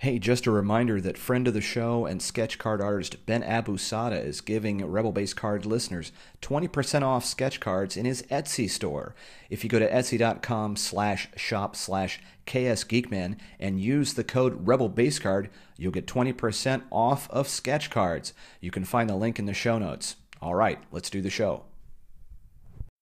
[0.00, 4.24] Hey, just a reminder that friend of the show and sketch card artist Ben Abusada
[4.24, 6.10] is giving Rebel Base Card listeners
[6.40, 9.14] 20% off sketch cards in his Etsy store.
[9.50, 15.18] If you go to etsy.com slash shop slash ksgeekman and use the code Rebel Base
[15.18, 18.32] Card, you'll get 20% off of sketch cards.
[18.62, 20.16] You can find the link in the show notes.
[20.40, 21.64] All right, let's do the show.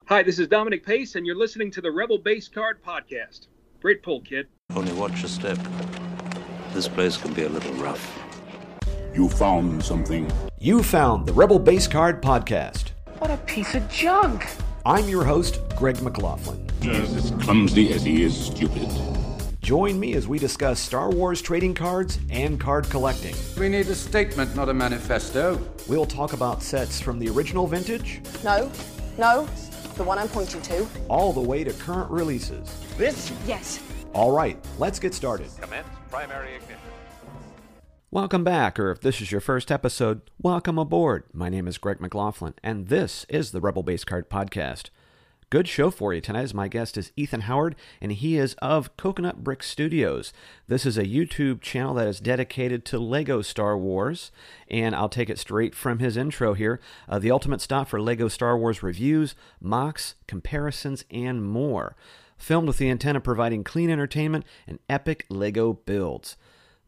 [0.07, 3.46] Hi, this is Dominic Pace, and you're listening to the Rebel Base Card Podcast.
[3.80, 4.49] Great pull, kid.
[4.75, 5.59] Only watch your step.
[6.73, 8.14] This place can be a little rough.
[9.14, 10.31] You found something.
[10.58, 12.91] You found the Rebel Base Card Podcast.
[13.18, 14.46] What a piece of junk!
[14.86, 16.68] I'm your host, Greg McLaughlin.
[16.81, 18.89] Just as clumsy as he is stupid.
[19.61, 23.35] Join me as we discuss Star Wars trading cards and card collecting.
[23.58, 25.61] We need a statement, not a manifesto.
[25.89, 28.71] We'll talk about sets from the original vintage No,
[29.19, 29.46] no,
[29.96, 30.86] the one I'm pointing to.
[31.08, 32.72] all the way to current releases.
[32.97, 33.33] This?
[33.47, 33.83] Yes.
[34.19, 35.47] All right, let's get started.
[35.61, 36.75] Commence primary ignition.
[38.11, 41.22] Welcome back, or if this is your first episode, welcome aboard.
[41.33, 44.91] My name is Greg McLaughlin, and this is the Rebel Base Card Podcast.
[45.50, 46.42] Good show for you tonight.
[46.42, 50.33] As my guest is Ethan Howard, and he is of Coconut Brick Studios.
[50.66, 54.33] This is a YouTube channel that is dedicated to Lego Star Wars,
[54.69, 56.80] and I'll take it straight from his intro here.
[57.08, 61.94] Uh, the ultimate stop for Lego Star Wars reviews, mocks, comparisons, and more.
[62.39, 66.36] Filmed with the intent of providing clean entertainment and epic Lego builds.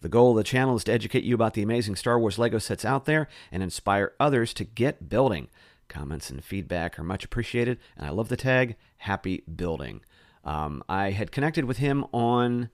[0.01, 2.59] The goal of the channel is to educate you about the amazing Star Wars Lego
[2.59, 5.49] sets out there and inspire others to get building.
[5.89, 10.01] Comments and feedback are much appreciated, and I love the tag Happy Building.
[10.45, 12.71] Um, I had connected with him on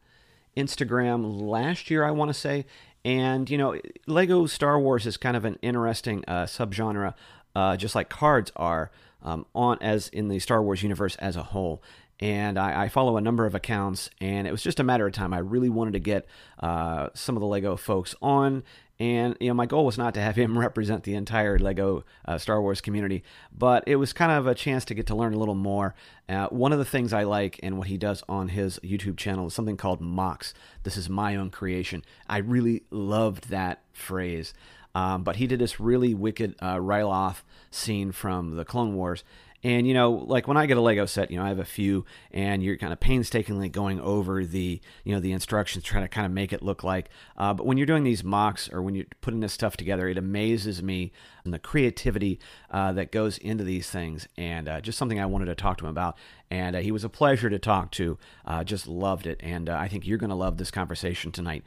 [0.57, 2.67] Instagram last year, I want to say,
[3.05, 7.15] and you know, Lego Star Wars is kind of an interesting uh, subgenre,
[7.55, 8.91] uh, just like cards are
[9.23, 11.83] um, on as in the Star Wars universe as a whole
[12.20, 15.12] and I, I, follow a number of accounts, and it was just a matter of
[15.12, 15.34] time.
[15.34, 16.27] I really wanted to get
[16.61, 18.64] uh, some of the Lego folks on,
[18.98, 22.39] and you know, my goal was not to have him represent the entire Lego uh,
[22.39, 23.22] Star Wars community,
[23.56, 25.94] but it was kind of a chance to get to learn a little more.
[26.28, 29.49] Uh, one of the things I like and what he does on his YouTube channel
[29.49, 30.55] is something called mocks.
[30.84, 32.03] This is my own creation.
[32.28, 34.55] I really loved that phrase.
[34.97, 39.25] Um, but he did this really wicked uh, Ryloth scene from the Clone Wars,
[39.62, 41.65] and you know, like when I get a Lego set, you know, I have a
[41.65, 46.09] few, and you're kind of painstakingly going over the, you know, the instructions, trying to
[46.09, 47.09] kind of make it look like.
[47.37, 50.19] Uh, but when you're doing these mocks or when you're putting this stuff together, it
[50.19, 51.12] amazes me
[51.44, 52.39] and the creativity
[52.71, 55.84] uh, that goes into these things, and uh, just something I wanted to talk to
[55.84, 56.17] him about.
[56.50, 58.19] And uh, he was a pleasure to talk to.
[58.44, 61.65] Uh, just loved it, and uh, I think you're going to love this conversation tonight.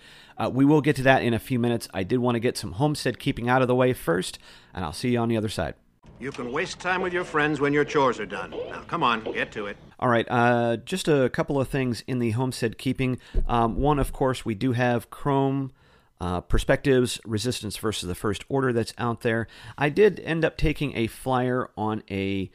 [0.51, 1.89] we will get to that in a few minutes.
[1.94, 4.39] I did want to get some homestead keeping out of the way first,
[4.73, 5.73] and I'll see you on the other side.
[6.19, 8.52] You can waste time with your friends when your chores are done.
[8.52, 9.78] Now, come on, get to it.
[10.02, 13.19] All right, uh, just a couple of things in the homestead keeping.
[13.47, 15.72] Um, one, of course, we do have Chrome.
[16.22, 19.47] Uh, perspectives, resistance versus the first order that's out there.
[19.78, 22.51] I did end up taking a flyer on a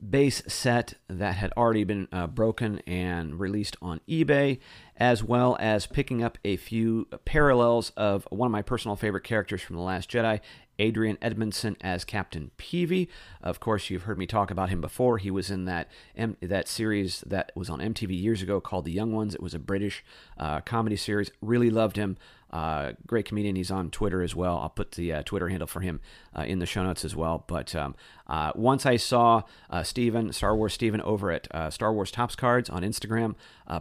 [0.00, 4.58] base set that had already been uh, broken and released on eBay,
[4.96, 9.62] as well as picking up a few parallels of one of my personal favorite characters
[9.62, 10.40] from The Last Jedi,
[10.78, 13.08] Adrian Edmondson as Captain Peavey.
[13.42, 15.18] Of course, you've heard me talk about him before.
[15.18, 18.92] He was in that M- that series that was on MTV years ago called The
[18.92, 19.34] Young Ones.
[19.34, 20.04] It was a British
[20.38, 21.30] uh, comedy series.
[21.40, 22.16] Really loved him.
[22.52, 23.56] Uh, great comedian.
[23.56, 24.58] He's on Twitter as well.
[24.58, 26.00] I'll put the uh, Twitter handle for him
[26.36, 27.44] uh, in the show notes as well.
[27.46, 27.94] But um,
[28.26, 32.68] uh, once I saw uh, Steven, Star Wars Steven, over at Star Wars Topps Cards
[32.68, 33.36] on Instagram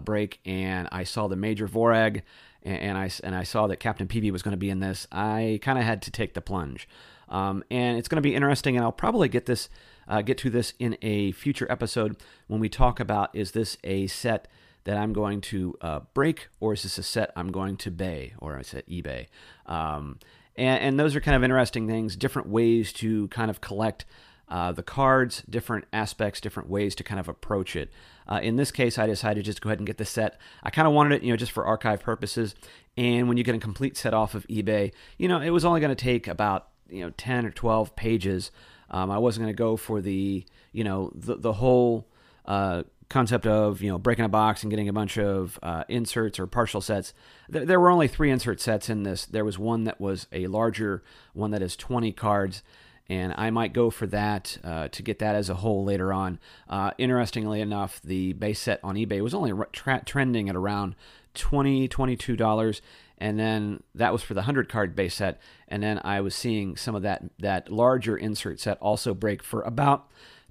[0.05, 2.21] break, and I saw the Major Vonreg
[2.63, 5.07] and, and I and I saw that Captain Peavey was going to be in this,
[5.11, 6.87] I kind of had to take the plunge.
[7.29, 9.69] Um, and it's going to be interesting, and I'll probably get this
[10.07, 12.17] uh, get to this in a future episode
[12.47, 14.47] when we talk about is this a set
[14.83, 18.33] that I'm going to uh, break, or is this a set I'm going to bay,
[18.39, 19.27] or I said eBay.
[19.65, 20.19] Um,
[20.55, 24.05] and, and, those are kind of interesting things, different ways to kind of collect
[24.51, 27.89] uh, the cards, different aspects, different ways to kind of approach it.
[28.27, 30.39] Uh, in this case, I decided just go ahead and get the set.
[30.61, 32.53] I kind of wanted it, you know, just for archive purposes.
[32.97, 35.79] And when you get a complete set off of eBay, you know, it was only
[35.79, 38.51] going to take about you know 10 or 12 pages.
[38.89, 42.07] Um, I wasn't going to go for the you know the the whole
[42.45, 46.39] uh, concept of you know breaking a box and getting a bunch of uh, inserts
[46.39, 47.13] or partial sets.
[47.47, 49.25] There, there, were only three insert sets in this.
[49.25, 51.03] There was one that was a larger
[51.33, 52.63] one that is 20 cards,
[53.11, 56.39] and I might go for that uh, to get that as a whole later on.
[56.69, 60.95] Uh, interestingly enough, the base set on eBay was only tra- trending at around
[61.33, 62.81] 20 $22,
[63.17, 65.41] and then that was for the 100 card base set.
[65.67, 69.61] And then I was seeing some of that, that larger insert set also break for
[69.63, 70.09] about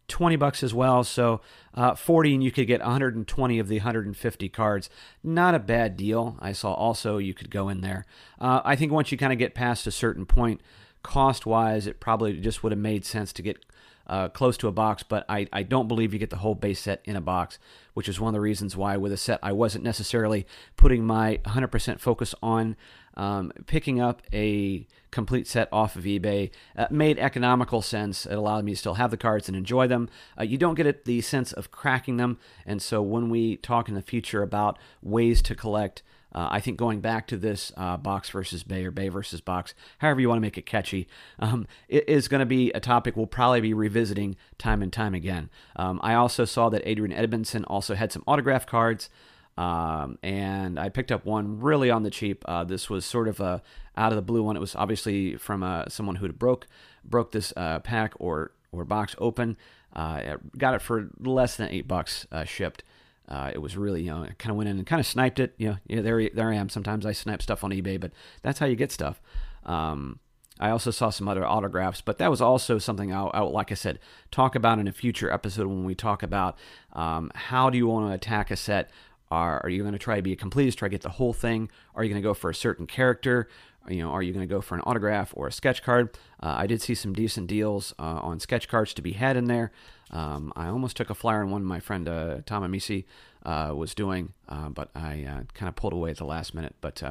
[0.08, 1.02] 20 bucks as well.
[1.02, 1.40] So
[1.72, 4.90] uh, 40 and you could get 120 of the 150 cards.
[5.24, 6.36] Not a bad deal.
[6.40, 8.04] I saw also you could go in there.
[8.38, 10.60] Uh, I think once you kind of get past a certain point,
[11.02, 13.64] cost wise, it probably just would have made sense to get
[14.06, 16.80] uh, close to a box, but I, I don't believe you get the whole base
[16.80, 17.58] set in a box,
[17.94, 21.38] which is one of the reasons why with a set I wasn't necessarily putting my
[21.44, 22.76] 100% focus on
[23.14, 26.50] um, picking up a complete set off of eBay.
[26.76, 28.26] Uh, made economical sense.
[28.26, 30.08] It allowed me to still have the cards and enjoy them.
[30.38, 33.88] Uh, you don't get it, the sense of cracking them, and so when we talk
[33.88, 36.02] in the future about ways to collect,
[36.34, 39.74] uh, I think going back to this uh, box versus bay or bay versus box,
[39.98, 43.16] however you want to make it catchy, um, it is going to be a topic
[43.16, 45.50] we'll probably be revisiting time and time again.
[45.76, 49.10] Um, I also saw that Adrian Edmondson also had some autograph cards.
[49.58, 52.44] Um, and I picked up one really on the cheap.
[52.46, 53.62] Uh, this was sort of a
[53.96, 54.56] out of the blue one.
[54.56, 56.66] It was obviously from uh, someone who broke
[57.04, 59.58] broke this uh, pack or or box open.
[59.94, 62.84] Uh, got it for less than eight bucks shipped.
[63.30, 65.38] Uh, it was really, you know, I kind of went in and kind of sniped
[65.38, 65.54] it.
[65.56, 66.68] You know, yeah, there, there I am.
[66.68, 68.12] Sometimes I snipe stuff on eBay, but
[68.42, 69.20] that's how you get stuff.
[69.64, 70.18] Um,
[70.58, 73.76] I also saw some other autographs, but that was also something I'll, I'll, like I
[73.76, 73.98] said,
[74.30, 76.58] talk about in a future episode when we talk about
[76.92, 78.90] um, how do you want to attack a set
[79.30, 81.32] are, are you going to try to be a completist, try to get the whole
[81.32, 81.70] thing?
[81.94, 83.48] Are you going to go for a certain character?
[83.90, 86.16] You know, are you going to go for an autograph or a sketch card?
[86.42, 89.46] Uh, I did see some decent deals uh, on sketch cards to be had in
[89.46, 89.72] there.
[90.10, 93.04] Um, I almost took a flyer on one my friend uh, Tom Amisi
[93.44, 96.76] uh, was doing, uh, but I uh, kind of pulled away at the last minute.
[96.80, 97.02] But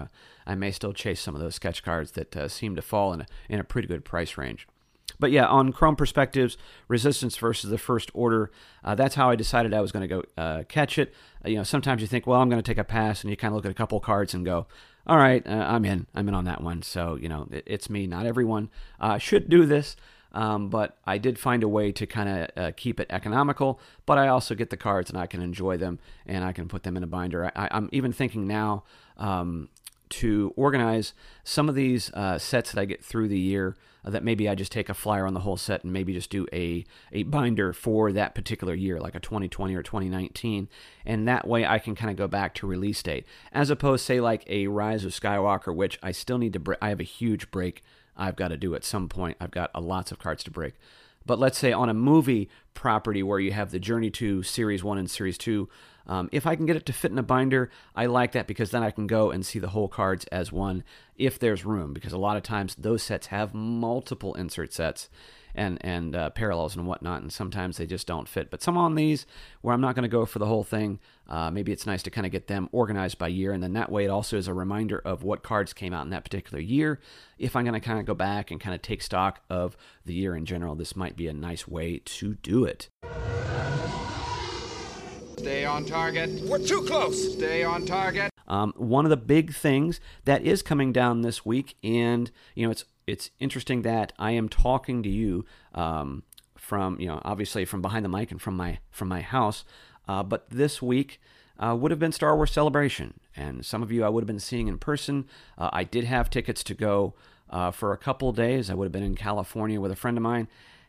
[0.46, 3.28] I may still chase some of those sketch cards that seem to fall in a,
[3.50, 4.68] in a pretty good price range.
[5.20, 8.52] But yeah, on Chrome perspectives, resistance versus the first order,
[8.84, 11.14] uh, that's how I decided I was going to go uh, catch it.
[11.44, 13.36] Uh, you know, sometimes you think, well, I'm going to take a pass, and you
[13.36, 14.66] kind of look at a couple cards and go,
[15.10, 16.06] all right, uh, I'm in.
[16.14, 16.84] I'm in on that one.
[16.84, 18.06] So, you know, it, it's me.
[18.06, 18.70] Not everyone
[19.00, 19.96] uh, should do this.
[20.32, 24.20] Um, but I did find a way to kind of uh, keep it economical, but
[24.20, 25.98] I also get the cards and I can enjoy them
[26.28, 27.52] and I can put them in a binder.
[27.56, 28.84] I, am even thinking now
[29.18, 29.70] um,
[30.10, 31.14] to organize
[31.44, 33.76] some of these uh, sets that I get through the year
[34.06, 36.30] uh, that maybe I just take a flyer on the whole set and maybe just
[36.30, 40.70] do a, a binder for that particular year, like a 2020 or 2019.
[41.06, 43.26] And that way I can kind of go back to release date.
[43.52, 46.80] As opposed, to say, like a Rise of Skywalker, which I still need to break.
[46.82, 47.84] I have a huge break
[48.16, 49.38] I've got to do at some point.
[49.40, 50.74] I've got uh, lots of cards to break.
[51.26, 54.98] But let's say on a movie property where you have the Journey to Series 1
[54.98, 55.70] and Series 2,
[56.10, 58.72] um, if I can get it to fit in a binder, I like that because
[58.72, 60.84] then I can go and see the whole cards as one
[61.16, 61.94] if there's room.
[61.94, 65.08] Because a lot of times those sets have multiple insert sets
[65.54, 68.50] and and uh, parallels and whatnot, and sometimes they just don't fit.
[68.50, 69.28] But some on these
[69.62, 72.10] where I'm not going to go for the whole thing, uh, maybe it's nice to
[72.10, 74.54] kind of get them organized by year, and then that way it also is a
[74.54, 77.00] reminder of what cards came out in that particular year.
[77.38, 80.16] If I'm going to kind of go back and kind of take stock of the
[80.16, 82.90] year in general, this might be a nice way to do it.
[85.40, 86.30] Stay on target.
[86.42, 87.32] We're too close.
[87.32, 88.30] Stay on target.
[88.50, 92.72] Um, one of the big things that is coming down this week, and you know,
[92.72, 96.24] it's it's interesting that I am talking to you um,
[96.58, 99.64] from you know obviously from behind the mic and from my from my house,
[100.10, 101.22] uh, but this week.
[101.62, 104.40] Uh, would have been Star Wars Celebration, and some of you I would have been
[104.40, 105.26] seeing in person.
[105.58, 107.16] Uh, I did have tickets to go
[107.50, 108.70] uh, for a couple days.
[108.70, 110.48] I would have been in California with a friend of mine,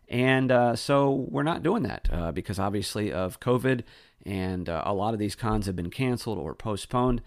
[0.08, 3.82] and uh, so we're not doing that uh, because obviously of COVID
[4.24, 7.22] and uh, a lot of these cons have been canceled or postponed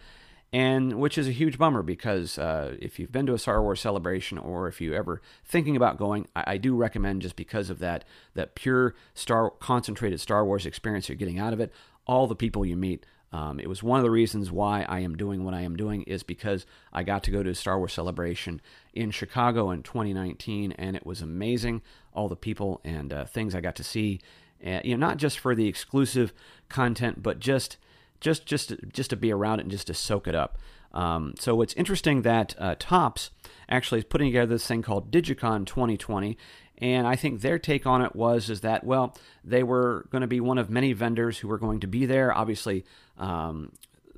[0.54, 3.82] and which is a huge bummer because uh, if you've been to a Star Wars
[3.82, 7.80] celebration or if you ever thinking about going, I, I, do recommend just because of
[7.80, 11.74] that that pure Star concentrated Star Wars experience you're getting out of it.
[12.06, 13.06] All the people you meet.
[13.32, 16.04] Um, it was one of the reasons why I am doing what I am doing
[16.04, 18.62] is because I got to go to a Star Wars celebration
[18.94, 21.82] in Chicago in 2019, and it was amazing.
[22.14, 24.22] All the people and uh, things I got to see
[24.66, 26.34] uh, you know, not just for the exclusive
[26.70, 27.78] content, but just
[28.20, 30.58] just just just to be around it and just to soak it up.
[30.94, 33.32] Um, so it's interesting that uh, Topps
[33.68, 36.38] actually is putting together this thing called Digicon 2020,
[36.78, 40.28] and I think their take on it was is that well they were going to
[40.28, 42.36] be one of many vendors who were going to be there.
[42.36, 42.86] Obviously,
[43.18, 43.72] um,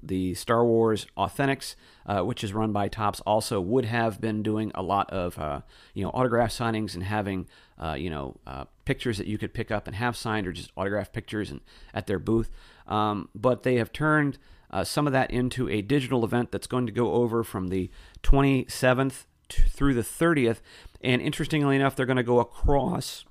[0.07, 4.71] the Star Wars Authentics, uh, which is run by Topps, also would have been doing
[4.75, 5.61] a lot of uh,
[5.93, 7.47] you know autograph signings and having
[7.81, 10.71] uh, you know uh, pictures that you could pick up and have signed or just
[10.77, 11.61] autograph pictures and
[11.93, 12.49] at their booth.
[12.87, 14.37] Um, but they have turned
[14.71, 17.89] uh, some of that into a digital event that's going to go over from the
[18.23, 20.59] 27th through the 30th.
[21.01, 23.25] And interestingly enough, they're going to go across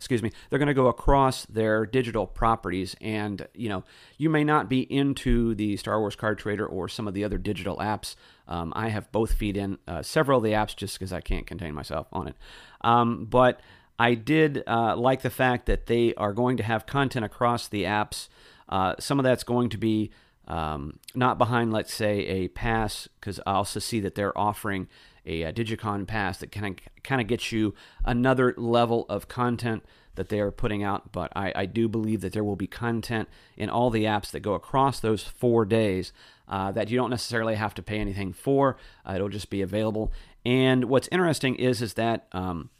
[0.00, 2.96] excuse me, they're going to go across their digital properties.
[3.02, 3.84] And, you know,
[4.16, 7.36] you may not be into the Star Wars Card Trader or some of the other
[7.36, 8.16] digital apps.
[8.48, 11.46] Um, I have both feed in uh, several of the apps just because I can't
[11.46, 12.36] contain myself on it.
[12.80, 13.60] Um, but
[13.98, 17.84] I did uh, like the fact that they are going to have content across the
[17.84, 18.28] apps.
[18.70, 20.10] Uh, some of that's going to be
[20.48, 24.88] um, not behind, let's say, a pass, because I also see that they're offering
[25.26, 27.74] a, a Digicon pass that kind of kind of gets you
[28.04, 29.84] another level of content
[30.16, 31.12] that they are putting out.
[31.12, 34.40] But I, I, do believe that there will be content in all the apps that
[34.40, 36.12] go across those four days
[36.48, 38.76] uh, that you don't necessarily have to pay anything for.
[39.08, 40.12] Uh, it'll just be available.
[40.44, 42.70] And what's interesting is is that um,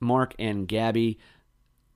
[0.00, 1.18] Mark and Gabby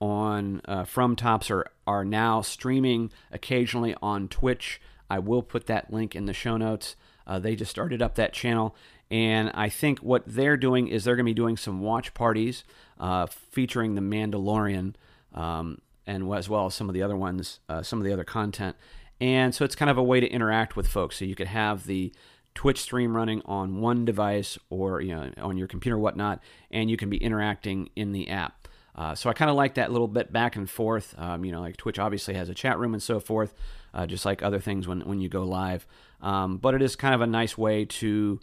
[0.01, 4.81] on uh, from Topps are are now streaming occasionally on Twitch.
[5.09, 6.97] I will put that link in the show notes.
[7.27, 8.75] Uh, they just started up that channel,
[9.13, 12.65] and I think what they're doing is they're going to be doing some watch parties
[12.99, 14.95] uh, featuring The Mandalorian,
[15.35, 18.25] um, and as well as some of the other ones, uh, some of the other
[18.25, 18.75] content.
[19.21, 21.19] And so it's kind of a way to interact with folks.
[21.19, 22.11] So you could have the
[22.55, 26.41] Twitch stream running on one device or you know on your computer, whatnot,
[26.71, 28.67] and you can be interacting in the app.
[28.97, 31.15] Uh, so I kind of like that little bit back and forth.
[31.19, 33.53] Um, you know, like Twitch obviously has a chat room and so forth,
[33.93, 35.87] uh, just like other things when when you go live.
[36.23, 38.41] Um, but it is kind of a nice way to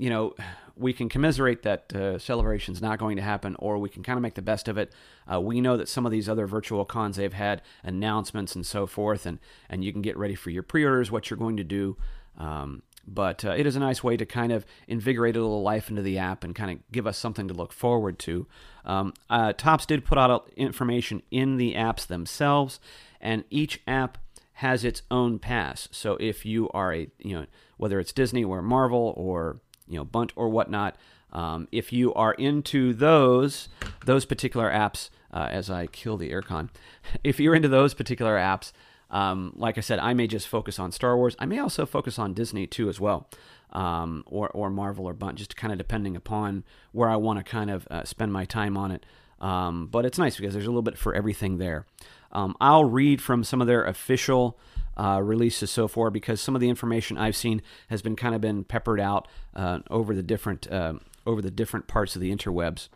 [0.00, 0.34] you know,
[0.76, 4.22] we can commiserate that uh, celebration's not going to happen, or we can kind of
[4.22, 4.92] make the best of it.
[5.30, 8.86] Uh, we know that some of these other virtual cons they've had announcements and so
[8.86, 9.38] forth, and
[9.68, 11.98] and you can get ready for your pre-orders, what you're going to do.
[12.38, 15.90] Um, but uh, it is a nice way to kind of invigorate a little life
[15.90, 18.46] into the app and kind of give us something to look forward to.
[18.86, 22.80] Um, uh, Topps did put out information in the apps themselves,
[23.20, 24.16] and each app
[24.54, 25.88] has its own pass.
[25.90, 30.04] So if you are a you know whether it's Disney or Marvel or you know
[30.04, 30.96] Bunt or whatnot.
[31.32, 33.68] Um, if you are into those
[34.06, 36.70] those particular apps, uh, as I kill the aircon,
[37.24, 38.72] if you're into those particular apps,
[39.10, 41.36] um, like I said, I may just focus on Star Wars.
[41.38, 43.28] I may also focus on Disney too as well,
[43.72, 47.44] um, or or Marvel or Bunt, just kind of depending upon where I want to
[47.44, 49.04] kind of uh, spend my time on it.
[49.40, 51.86] Um, but it's nice because there's a little bit for everything there.
[52.32, 54.58] Um, I'll read from some of their official
[54.96, 58.40] uh, releases so far because some of the information I've seen has been kind of
[58.40, 60.94] been peppered out uh, over the different uh,
[61.26, 62.88] over the different parts of the interwebs.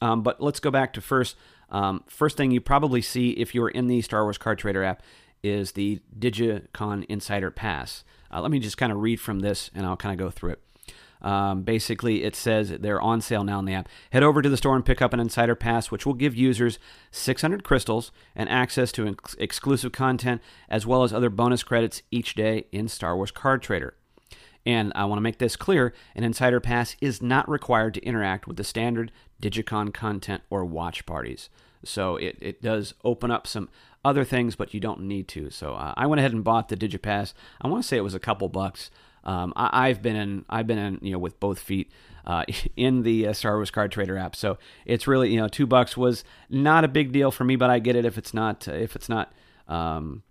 [0.00, 1.36] Um, but let's go back to first.
[1.70, 5.02] Um, first thing you probably see if you're in the Star Wars Card Trader app
[5.42, 8.04] is the Digicon Insider Pass.
[8.32, 10.52] Uh, let me just kind of read from this and I'll kind of go through
[10.52, 10.60] it.
[11.22, 13.88] Um, basically, it says they're on sale now in the app.
[14.10, 16.78] Head over to the store and pick up an Insider Pass, which will give users
[17.10, 22.34] 600 crystals and access to ex- exclusive content as well as other bonus credits each
[22.34, 23.94] day in Star Wars Card Trader.
[24.66, 28.46] And I want to make this clear an Insider Pass is not required to interact
[28.46, 29.10] with the standard
[29.40, 31.48] Digicon content or watch parties.
[31.82, 33.70] So it, it does open up some
[34.04, 35.50] other things, but you don't need to.
[35.50, 37.32] So uh, I went ahead and bought the DigiPass.
[37.60, 38.90] I want to say it was a couple bucks.
[39.30, 41.92] Um, I, have been in, I've been in, you know, with both feet
[42.26, 42.44] uh,
[42.76, 44.34] in the uh, Star Wars Card Trader app.
[44.34, 47.70] So it's really, you know, two bucks was not a big deal for me, but
[47.70, 49.32] I get it if it's not, if it's not
[49.68, 50.24] um,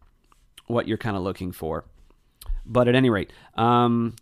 [0.68, 1.86] what you're kind of looking for.
[2.66, 4.16] But at any rate, um,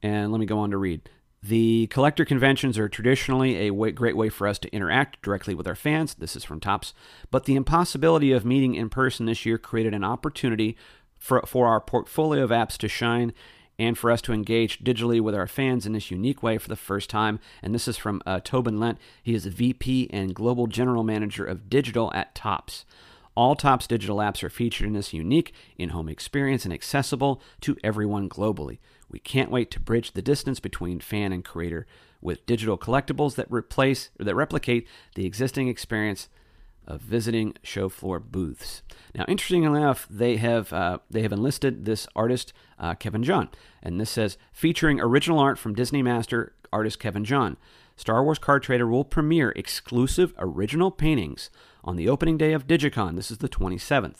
[0.00, 1.02] and let me go on to read.
[1.42, 5.66] The collector conventions are traditionally a way, great way for us to interact directly with
[5.66, 6.14] our fans.
[6.14, 6.94] This is from Topps.
[7.30, 10.76] But the impossibility of meeting in person this year created an opportunity
[11.18, 13.34] for, for our portfolio of apps to shine
[13.78, 16.76] and for us to engage digitally with our fans in this unique way for the
[16.76, 17.40] first time.
[17.62, 18.98] And this is from uh, Tobin Lent.
[19.22, 22.84] He is the VP and Global General Manager of Digital at Topps.
[23.36, 27.76] All Topps digital apps are featured in this unique in home experience and accessible to
[27.82, 28.78] everyone globally.
[29.10, 31.86] We can't wait to bridge the distance between fan and creator
[32.20, 36.28] with digital collectibles that replace or that replicate the existing experience
[36.86, 38.82] of visiting show floor booths.
[39.14, 43.48] Now, interestingly enough, they have uh, they have enlisted this artist uh, Kevin John,
[43.82, 47.56] and this says featuring original art from Disney master artist Kevin John.
[47.96, 51.48] Star Wars Card Trader will premiere exclusive original paintings
[51.84, 53.14] on the opening day of Digicon.
[53.14, 54.18] This is the 27th.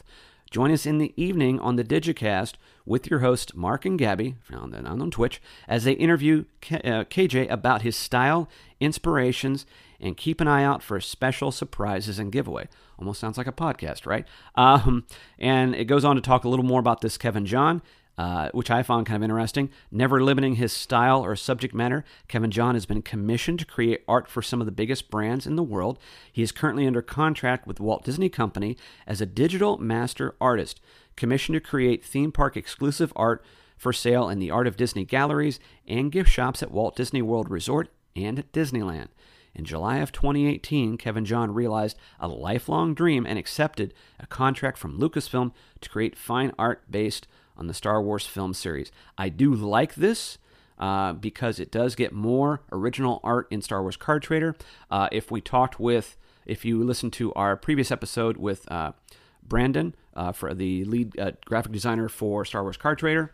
[0.55, 2.53] Join us in the evening on the Digicast
[2.87, 7.51] with your host Mark and Gabby, found on Twitch, as they interview K- uh, KJ
[7.51, 9.67] about his style, inspirations,
[9.99, 12.69] and keep an eye out for special surprises and giveaway.
[13.01, 14.29] Almost sounds like a podcast, right?
[14.55, 15.07] Um,
[15.41, 17.83] and it goes on to talk a little more about this Kevin John.
[18.17, 19.71] Uh, which I found kind of interesting.
[19.91, 24.29] Never limiting his style or subject matter, Kevin John has been commissioned to create art
[24.29, 25.99] for some of the biggest brands in the world.
[26.33, 30.81] He is currently under contract with Walt Disney Company as a digital master artist,
[31.17, 33.45] commissioned to create theme park exclusive art
[33.77, 37.51] for sale in the Art of Disney galleries and gift shops at Walt Disney World
[37.51, 39.09] Resort and at Disneyland.
[39.55, 44.99] In July of 2018, Kevin John realized a lifelong dream and accepted a contract from
[44.99, 48.91] Lucasfilm to create fine art based on the Star Wars film series.
[49.17, 50.39] I do like this.
[50.77, 54.57] Uh, because it does get more original art in Star Wars Card Trader.
[54.91, 58.91] Uh, if we talked with if you listen to our previous episode with uh,
[59.47, 63.33] Brandon uh, for the lead uh, graphic designer for Star Wars Card Trader,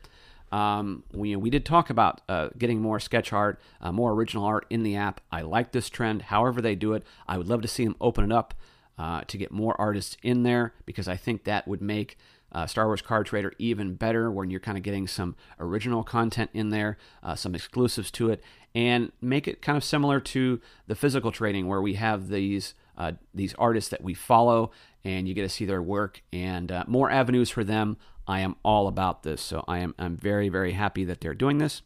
[0.52, 3.58] um, we, we did talk about uh, getting more sketch art,
[3.90, 5.22] more original art in the app.
[5.32, 6.22] I like this trend.
[6.22, 8.52] However, they do it, I would love to see them open it up
[8.98, 12.18] to get more artists in there because I think that would make
[12.52, 16.50] uh, Star Wars Card Trader even better when you're kind of getting some original content
[16.52, 18.42] in there, uh, some exclusives to it,
[18.74, 23.12] and make it kind of similar to the physical trading where we have these uh,
[23.34, 24.70] these artists that we follow
[25.04, 27.96] and you get to see their work and uh, more avenues for them.
[28.28, 31.58] I am all about this, so I am I'm very very happy that they're doing
[31.58, 31.82] this.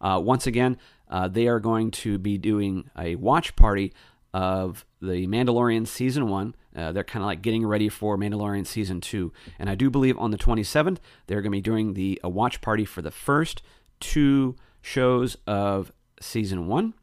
[0.00, 3.92] Uh, once again, uh, they are going to be doing a watch party
[4.32, 6.54] of the Mandalorian season one.
[6.74, 10.18] Uh, they're kind of like getting ready for Mandalorian season two, and I do believe
[10.18, 13.62] on the 27th they're going to be doing the a watch party for the first
[13.98, 16.94] two shows of season one.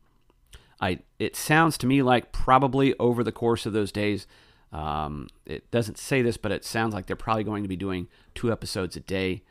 [0.80, 4.28] I it sounds to me like probably over the course of those days.
[4.72, 8.08] Um, it doesn't say this, but it sounds like they're probably going to be doing
[8.36, 9.44] two episodes a day,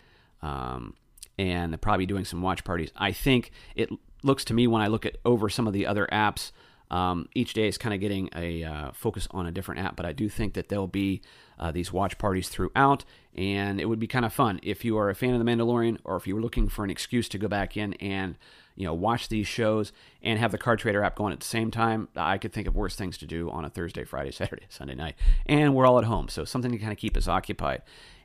[0.42, 0.94] um,
[1.38, 2.90] and they're probably doing some watch parties.
[2.96, 3.90] I think it
[4.22, 6.52] looks to me when I look at over some of the other apps
[6.90, 10.06] um, each day is kind of getting a uh, focus on a different app, but
[10.06, 11.20] I do think that there'll be
[11.58, 15.10] uh, these watch parties throughout, and it would be kind of fun if you are
[15.10, 17.48] a fan of The Mandalorian or if you were looking for an excuse to go
[17.48, 18.36] back in and
[18.76, 21.70] you know watch these shows and have the Card Trader app going at the same
[21.70, 22.08] time.
[22.14, 25.16] I could think of worse things to do on a Thursday, Friday, Saturday, Sunday night,
[25.46, 27.82] and we're all at home, so something to kind of keep us occupied.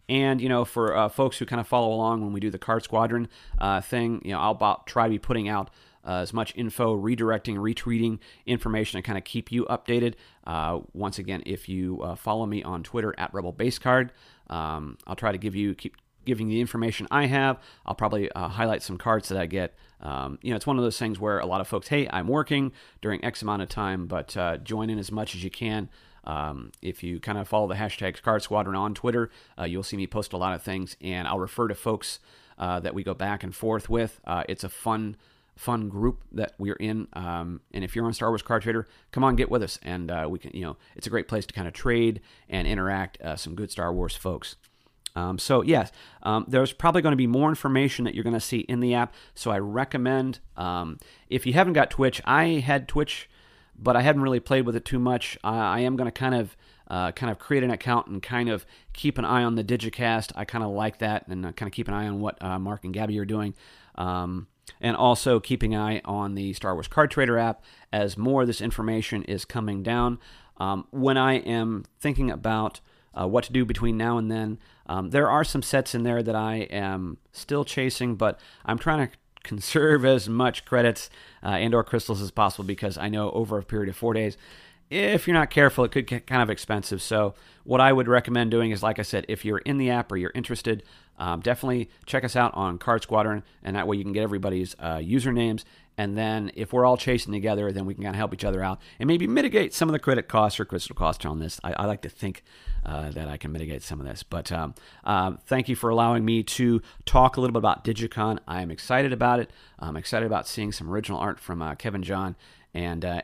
[0.09, 2.59] And you know, for uh, folks who kind of follow along when we do the
[2.59, 3.27] Card Squadron
[3.57, 5.69] uh, thing, you know, I'll try to be putting out
[6.05, 10.15] uh, as much info, redirecting, retweeting information to kind of keep you updated.
[10.45, 14.11] Uh, once again, if you uh, follow me on Twitter at Rebel Base Card,
[14.49, 17.59] um, I'll try to give you keep giving the information I have.
[17.85, 19.73] I'll probably uh, highlight some cards that I get.
[20.01, 22.27] Um, you know, it's one of those things where a lot of folks, hey, I'm
[22.27, 25.89] working during X amount of time, but uh, join in as much as you can.
[26.23, 29.97] Um, if you kind of follow the hashtags Card Squadron on Twitter, uh, you'll see
[29.97, 32.19] me post a lot of things, and I'll refer to folks
[32.59, 34.19] that we go back and forth with.
[34.47, 35.17] it's a fun
[35.55, 37.07] fun group that we're in.
[37.13, 40.09] Um, and if you're on Star Wars Card Trader, come on, get with us, and
[40.09, 40.51] uh, we can.
[40.53, 43.21] You know, it's a great place to kind of trade and interact.
[43.21, 44.55] Uh, some good Star Wars folks.
[45.15, 45.91] Um, so yes,
[46.23, 48.93] um, there's probably going to be more information that you're going to see in the
[48.93, 49.13] app.
[49.35, 53.29] So I recommend um, if you haven't got Twitch, I had Twitch,
[53.77, 55.37] but I hadn't really played with it too much.
[55.43, 56.55] I am going to kind of
[56.91, 60.33] uh, kind of create an account and kind of keep an eye on the Digicast.
[60.35, 62.59] I kind of like that and uh, kind of keep an eye on what uh,
[62.59, 63.53] Mark and Gabby are doing.
[63.95, 64.47] Um,
[64.79, 68.47] and also keeping an eye on the Star Wars Card Trader app as more of
[68.47, 70.19] this information is coming down.
[70.57, 72.79] Um, when I am thinking about
[73.13, 76.23] uh, what to do between now and then, um, there are some sets in there
[76.23, 81.09] that I am still chasing, but I'm trying to conserve as much credits
[81.43, 84.37] uh, and or crystals as possible because I know over a period of four days
[84.91, 87.01] if you're not careful, it could get kind of expensive.
[87.01, 90.11] So, what I would recommend doing is, like I said, if you're in the app
[90.11, 90.83] or you're interested,
[91.17, 94.75] um, definitely check us out on Card Squadron, and that way you can get everybody's
[94.79, 95.63] uh, usernames.
[95.97, 98.63] And then, if we're all chasing together, then we can kind of help each other
[98.63, 101.59] out and maybe mitigate some of the credit costs or crystal costs on this.
[101.63, 102.43] I, I like to think
[102.85, 104.23] uh, that I can mitigate some of this.
[104.23, 104.73] But um,
[105.05, 108.39] uh, thank you for allowing me to talk a little bit about Digicon.
[108.47, 109.51] I am excited about it.
[109.79, 112.35] I'm excited about seeing some original art from uh, Kevin John
[112.73, 113.21] and uh,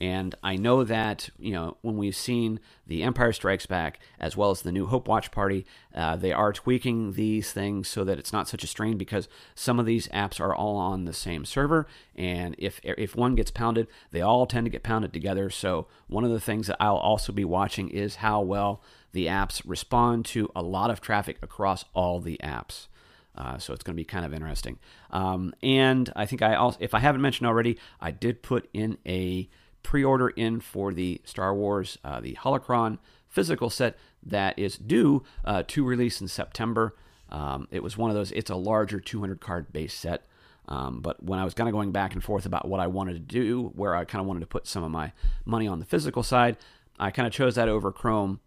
[0.00, 4.50] and I know that, you know, when we've seen The Empire Strikes Back as well
[4.52, 8.32] as the New Hope Watch Party, uh, they are tweaking these things so that it's
[8.32, 11.88] not such a strain because some of these apps are all on the same server.
[12.14, 15.50] And if, if one gets pounded, they all tend to get pounded together.
[15.50, 18.80] So one of the things that I'll also be watching is how well
[19.12, 22.86] the apps respond to a lot of traffic across all the apps.
[23.34, 24.78] Uh, so it's going to be kind of interesting.
[25.10, 28.98] Um, and I think I also, if I haven't mentioned already, I did put in
[29.06, 29.48] a
[29.82, 35.62] pre-order in for the Star Wars, uh, the Holocron physical set that is due uh,
[35.68, 36.94] to release in September.
[37.30, 38.32] Um, it was one of those.
[38.32, 40.24] It's a larger 200 card base set.
[40.68, 43.14] Um, but when I was kind of going back and forth about what I wanted
[43.14, 45.12] to do, where I kind of wanted to put some of my
[45.46, 46.58] money on the physical side,
[46.98, 48.40] I kind of chose that over Chrome,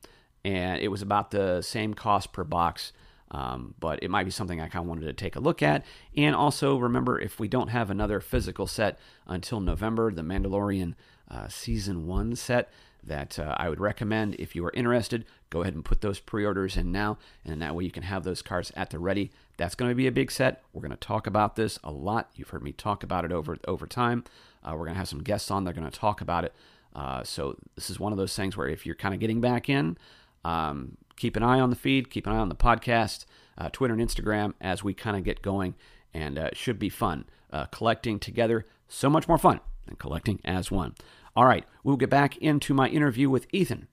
[0.46, 2.94] and it was about the same cost per box.
[3.32, 5.86] Um, but it might be something I kind of wanted to take a look at.
[6.18, 10.96] And also remember, if we don't have another physical set until November, the Mandalorian
[11.32, 12.70] uh, season one set
[13.04, 15.26] that uh, I would recommend if you are interested.
[15.50, 18.24] Go ahead and put those pre orders in now, and that way you can have
[18.24, 19.32] those cards at the ready.
[19.58, 20.64] That's going to be a big set.
[20.74, 22.30] We're going to talk about this a lot.
[22.36, 24.24] You've heard me talk about it over, over time.
[24.64, 26.54] Uh, we're going to have some guests on, they're going to talk about it.
[26.96, 29.70] Uh, so, this is one of those things where if you're kind of getting back
[29.70, 29.98] in,
[30.44, 33.26] um, keep an eye on the feed, keep an eye on the podcast,
[33.58, 35.74] uh, Twitter and Instagram as we kind of get going,
[36.14, 37.26] and uh, it should be fun.
[37.72, 40.96] collecting together, so much more fun and collecting as one.
[41.34, 43.88] All right, we'll get back into my interview with Ethan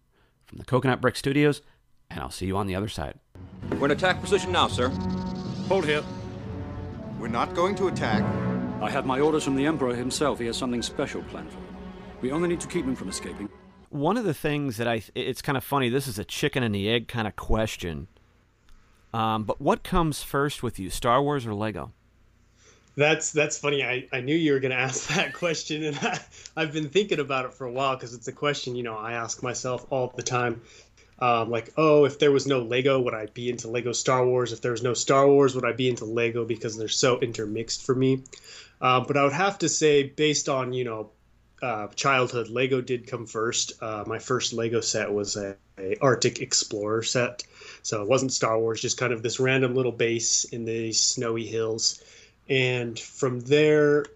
[0.47, 1.63] from the Coconut Brick Studios,
[2.11, 3.15] and I'll see you on the other side.
[3.79, 4.89] We're in attack position now, sir.
[5.69, 6.03] Hold here.
[7.21, 8.23] We're not going to attack.
[8.83, 10.41] I have my orders from the Emperor himself.
[10.41, 11.77] He has something special planned for them.
[12.23, 13.49] We only need to keep him from escaping.
[13.91, 16.75] One of the things that I, it's kind of funny, this is a chicken and
[16.75, 18.09] the egg kind of question.
[19.15, 21.93] Um, but what comes first with you, Star Wars or Lego?
[22.99, 23.85] That's that's funny.
[23.85, 26.19] I, I knew you were going to ask that question, and I,
[26.57, 29.13] I've been thinking about it for a while because it's a question you know I
[29.13, 30.63] ask myself all the time.
[31.21, 34.53] Um, like, oh, if there was no Lego, would I be into Lego Star Wars?
[34.53, 37.87] If there was no Star Wars, would I be into Lego because they're so intermixed
[37.87, 38.25] for me?
[38.81, 41.11] Uh, but I would have to say, based on you know
[41.63, 43.81] uh, childhood, Lego did come first.
[43.81, 47.45] Uh, my first Lego set was a, a, Arctic Explorer set,
[47.83, 51.47] so it wasn't Star Wars, just kind of this random little base in the snowy
[51.47, 52.03] hills.
[52.49, 54.07] And from there,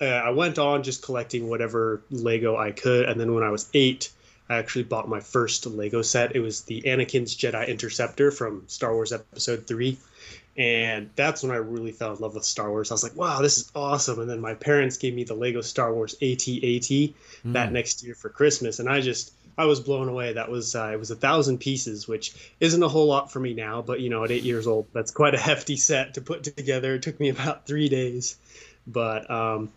[0.00, 3.08] uh, I went on just collecting whatever Lego I could.
[3.08, 4.10] And then when I was eight,
[4.48, 6.34] I actually bought my first Lego set.
[6.34, 9.98] It was the Anakin's Jedi Interceptor from Star Wars Episode Three
[10.56, 12.90] and that's when I really fell in love with Star Wars.
[12.90, 15.60] I was like, "Wow, this is awesome!" And then my parents gave me the Lego
[15.60, 17.14] Star Wars AT-AT mm.
[17.46, 20.32] that next year for Christmas, and I just I was blown away.
[20.32, 23.54] That was uh, it was a thousand pieces, which isn't a whole lot for me
[23.54, 26.44] now, but you know, at eight years old, that's quite a hefty set to put
[26.44, 26.94] together.
[26.94, 28.36] It took me about three days,
[28.86, 29.70] but um,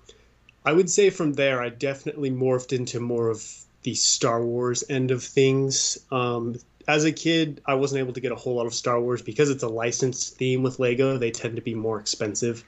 [0.65, 3.45] I would say from there, I definitely morphed into more of
[3.83, 5.97] the Star Wars end of things.
[6.11, 6.55] Um,
[6.87, 9.49] as a kid, I wasn't able to get a whole lot of Star Wars because
[9.49, 11.17] it's a licensed theme with Lego.
[11.17, 12.63] They tend to be more expensive,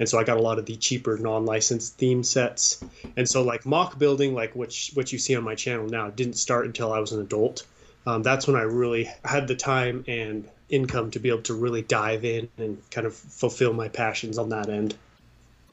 [0.00, 2.82] and so I got a lot of the cheaper non-licensed theme sets.
[3.18, 6.34] And so, like mock building, like which what you see on my channel now, didn't
[6.34, 7.66] start until I was an adult.
[8.06, 11.82] Um, that's when I really had the time and income to be able to really
[11.82, 14.96] dive in and kind of fulfill my passions on that end.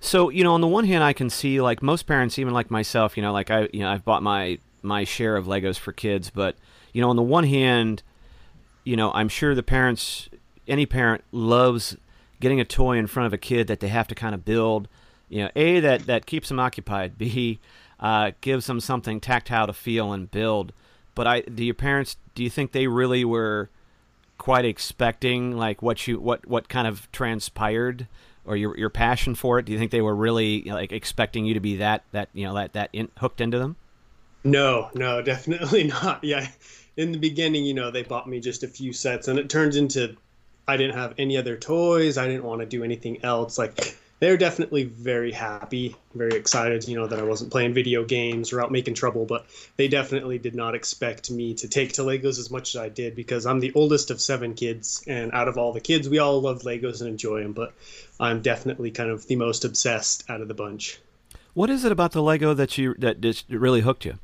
[0.02, 2.70] So you know, on the one hand, I can see like most parents, even like
[2.70, 5.94] myself, you know, like I, you know, I've bought my my share of Legos for
[5.94, 6.58] kids, but
[6.92, 8.04] you know, on the one hand,
[8.84, 10.28] you know, I'm sure the parents,
[10.68, 11.96] any parent loves
[12.40, 14.88] getting a toy in front of a kid that they have to kind of build.
[15.30, 17.18] You know, a that that keeps them occupied.
[17.18, 17.60] B
[18.00, 20.74] uh, gives them something tactile to feel and build.
[21.16, 22.18] But I, do your parents?
[22.36, 23.70] Do you think they really were
[24.38, 28.08] quite expecting like what you what what kind of transpired?
[28.48, 29.66] or your your passion for it?
[29.66, 32.56] Do you think they were really like expecting you to be that that you know
[32.56, 33.76] that that in, hooked into them?
[34.44, 36.24] No, no, definitely not.
[36.24, 36.48] Yeah,
[36.96, 39.76] in the beginning, you know, they bought me just a few sets, and it turns
[39.76, 40.16] into
[40.68, 42.18] I didn't have any other toys.
[42.18, 43.58] I didn't want to do anything else.
[43.58, 48.52] Like they're definitely very happy, very excited, you know, that I wasn't playing video games
[48.52, 49.26] or out making trouble.
[49.26, 49.46] But
[49.78, 53.16] they definitely did not expect me to take to Legos as much as I did
[53.16, 56.42] because I'm the oldest of seven kids, and out of all the kids, we all
[56.42, 57.54] love Legos and enjoy them.
[57.54, 57.74] But
[58.20, 61.00] I'm definitely kind of the most obsessed out of the bunch.
[61.54, 64.20] What is it about the Lego that you that just really hooked you?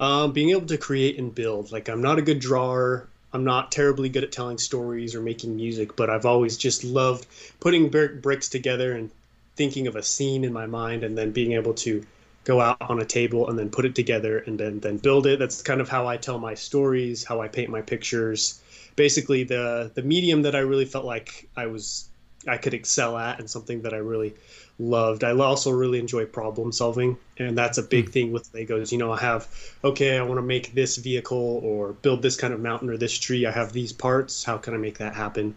[0.00, 1.72] um, being able to create and build.
[1.72, 3.08] Like I'm not a good drawer.
[3.36, 7.26] I'm not terribly good at telling stories or making music, but I've always just loved
[7.60, 9.10] putting bricks together and
[9.56, 12.02] thinking of a scene in my mind and then being able to
[12.44, 15.38] go out on a table and then put it together and then then build it.
[15.38, 18.58] That's kind of how I tell my stories, how I paint my pictures.
[18.96, 22.08] Basically the the medium that I really felt like I was
[22.48, 24.34] I could excel at and something that I really
[24.78, 25.24] loved.
[25.24, 28.10] I also really enjoy problem solving, and that's a big hmm.
[28.12, 28.92] thing with Legos.
[28.92, 29.48] You know, I have
[29.84, 33.16] okay, I want to make this vehicle or build this kind of mountain or this
[33.18, 33.46] tree.
[33.46, 34.44] I have these parts.
[34.44, 35.56] How can I make that happen?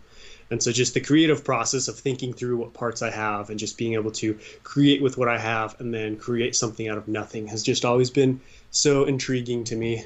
[0.51, 3.77] And so, just the creative process of thinking through what parts I have and just
[3.77, 7.47] being able to create with what I have and then create something out of nothing
[7.47, 10.05] has just always been so intriguing to me.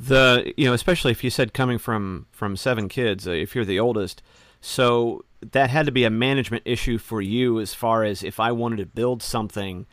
[0.00, 3.64] The you know, especially if you said coming from from seven kids, uh, if you're
[3.64, 4.22] the oldest,
[4.66, 8.50] so that had to be a management issue for you as far as if I
[8.50, 9.86] wanted to build something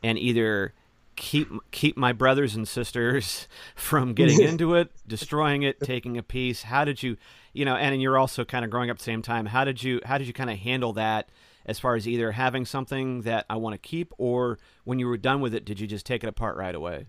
[0.00, 0.74] and either
[1.16, 6.62] keep keep my brothers and sisters from getting into it, destroying it, taking a piece.
[6.62, 7.16] How did you,
[7.52, 9.46] you know, and you're also kind of growing up at the same time.
[9.46, 11.28] How did you how did you kind of handle that
[11.66, 15.16] as far as either having something that I want to keep or when you were
[15.16, 17.08] done with it, did you just take it apart right away?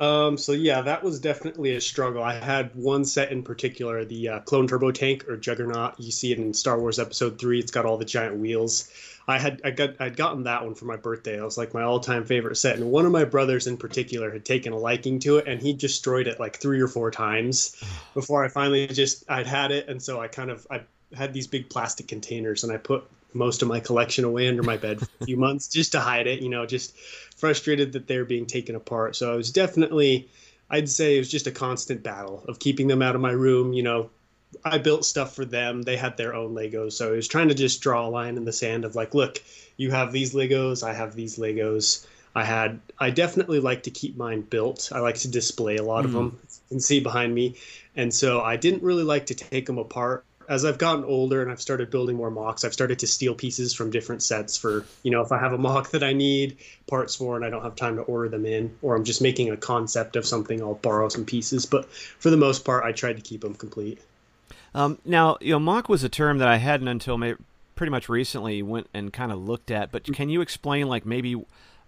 [0.00, 2.22] Um, so yeah, that was definitely a struggle.
[2.22, 5.94] I had one set in particular, the uh, Clone Turbo Tank or Juggernaut.
[5.98, 7.58] You see it in Star Wars Episode Three.
[7.58, 8.90] It's got all the giant wheels.
[9.28, 11.36] I had I got I'd gotten that one for my birthday.
[11.36, 14.30] It was like my all time favorite set, and one of my brothers in particular
[14.30, 17.76] had taken a liking to it, and he destroyed it like three or four times
[18.14, 20.82] before I finally just I'd had it, and so I kind of I
[21.14, 24.78] had these big plastic containers, and I put most of my collection away under my
[24.78, 26.40] bed for a few months just to hide it.
[26.40, 26.96] You know, just
[27.38, 29.16] frustrated that they're being taken apart.
[29.16, 30.28] So I was definitely,
[30.68, 33.72] I'd say it was just a constant battle of keeping them out of my room.
[33.72, 34.10] You know,
[34.64, 35.82] I built stuff for them.
[35.82, 36.92] They had their own Legos.
[36.92, 39.42] So I was trying to just draw a line in the sand of like, look,
[39.76, 42.06] you have these Legos, I have these Legos.
[42.34, 44.90] I had I definitely like to keep mine built.
[44.92, 46.06] I like to display a lot mm.
[46.06, 46.38] of them.
[46.44, 47.56] You can see behind me,
[47.96, 50.24] and so I didn't really like to take them apart.
[50.48, 53.74] As I've gotten older and I've started building more MOCs, I've started to steal pieces
[53.74, 56.56] from different sets for you know if I have a mock that I need
[56.86, 59.50] parts for and I don't have time to order them in, or I'm just making
[59.50, 61.66] a concept of something, I'll borrow some pieces.
[61.66, 64.00] But for the most part, I tried to keep them complete.
[64.74, 67.36] Um, now, you know, mock was a term that I hadn't until may-
[67.74, 69.90] pretty much recently went and kind of looked at.
[69.90, 71.42] But can you explain, like, maybe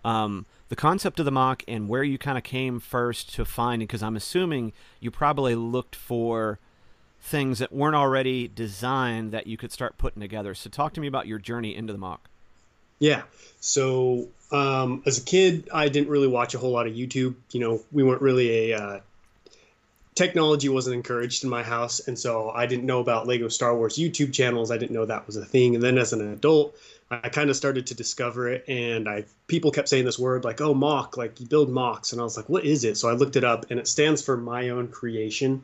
[0.05, 3.83] um, the concept of the mock and where you kind of came first to find
[3.83, 3.87] it?
[3.87, 6.59] Because I'm assuming you probably looked for
[7.21, 10.55] things that weren't already designed that you could start putting together.
[10.55, 12.29] So, talk to me about your journey into the mock.
[12.99, 13.23] Yeah.
[13.61, 17.35] So, um, as a kid, I didn't really watch a whole lot of YouTube.
[17.53, 19.01] You know, we weren't really a uh,
[20.15, 23.97] technology wasn't encouraged in my house, and so I didn't know about Lego Star Wars
[23.97, 24.71] YouTube channels.
[24.71, 25.75] I didn't know that was a thing.
[25.75, 26.77] And then as an adult,
[27.11, 30.61] I kind of started to discover it, and I people kept saying this word like,
[30.61, 33.13] "Oh, mock," like you build mocks, and I was like, "What is it?" So I
[33.13, 35.63] looked it up, and it stands for My Own Creation.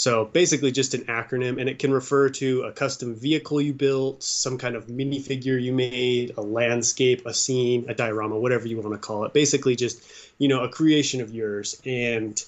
[0.00, 4.22] So basically, just an acronym, and it can refer to a custom vehicle you built,
[4.22, 8.92] some kind of minifigure you made, a landscape, a scene, a diorama, whatever you want
[8.92, 9.34] to call it.
[9.34, 10.02] Basically, just
[10.38, 12.42] you know, a creation of yours, and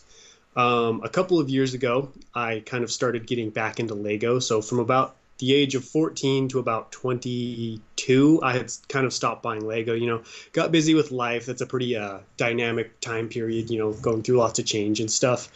[0.57, 4.38] um, a couple of years ago, I kind of started getting back into Lego.
[4.38, 9.43] So from about the age of 14 to about 22, I had kind of stopped
[9.43, 9.93] buying Lego.
[9.93, 11.45] You know, got busy with life.
[11.45, 13.69] That's a pretty uh, dynamic time period.
[13.69, 15.51] You know, going through lots of change and stuff.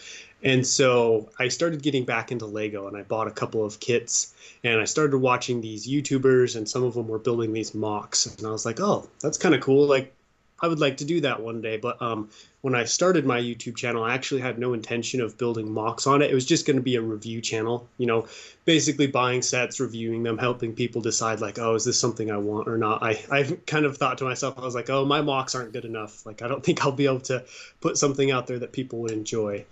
[0.47, 4.33] And so I started getting back into Lego, and I bought a couple of kits.
[4.63, 8.27] And I started watching these YouTubers, and some of them were building these mocks.
[8.27, 9.89] And I was like, oh, that's kind of cool.
[9.89, 10.15] Like,
[10.61, 11.79] I would like to do that one day.
[11.79, 12.31] But um,
[12.61, 16.23] when I started my YouTube channel, I actually had no intention of building mocks on
[16.23, 16.31] it.
[16.31, 18.29] It was just going to be a review channel, you know,
[18.65, 22.69] basically buying sets, reviewing them, helping people decide like, oh, is this something I want
[22.69, 23.03] or not?
[23.03, 25.85] I I kind of thought to myself, I was like, oh, my mocks aren't good
[25.85, 26.25] enough.
[26.25, 27.45] Like, I don't think I'll be able to
[27.81, 29.65] put something out there that people would enjoy.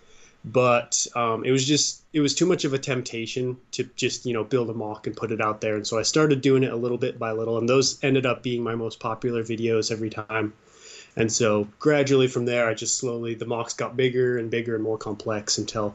[0.45, 4.35] But um, it was just it was too much of a temptation to just you
[4.35, 6.73] know build a mock and put it out there, and so I started doing it
[6.73, 10.11] a little bit by little, and those ended up being my most popular videos every
[10.11, 10.53] time.
[11.17, 14.83] And so gradually from there, I just slowly, the mocks got bigger and bigger and
[14.83, 15.95] more complex until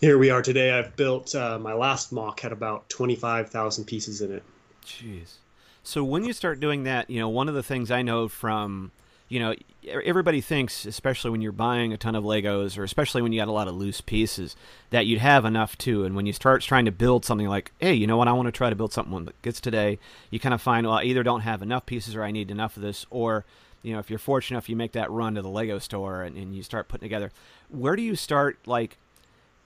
[0.00, 0.70] here we are today.
[0.70, 4.42] I've built, uh, my last mock had about 25,000 pieces in it.
[4.84, 5.36] Jeez.
[5.82, 8.90] So when you start doing that, you know, one of the things I know from,
[9.28, 9.54] you know,
[9.86, 13.48] everybody thinks, especially when you're buying a ton of Legos or especially when you got
[13.48, 14.54] a lot of loose pieces,
[14.90, 16.04] that you'd have enough too.
[16.04, 18.46] And when you start trying to build something like, hey, you know what, I want
[18.46, 19.98] to try to build something that gets today,
[20.30, 22.76] you kind of find, well, I either don't have enough pieces or I need enough
[22.76, 23.44] of this, or
[23.82, 26.36] you know, if you're fortunate enough, you make that run to the Lego store and,
[26.36, 27.30] and you start putting together.
[27.68, 28.58] Where do you start?
[28.66, 28.96] Like,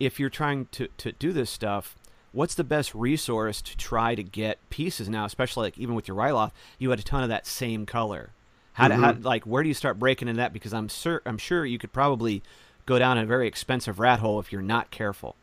[0.00, 1.96] if you're trying to, to do this stuff,
[2.32, 5.24] what's the best resource to try to get pieces now?
[5.24, 8.30] Especially like even with your Ryloth, you had a ton of that same color.
[8.78, 9.02] How, mm-hmm.
[9.02, 10.52] how like where do you start breaking into that?
[10.52, 12.44] Because I'm sure I'm sure you could probably
[12.86, 15.34] go down a very expensive rat hole if you're not careful.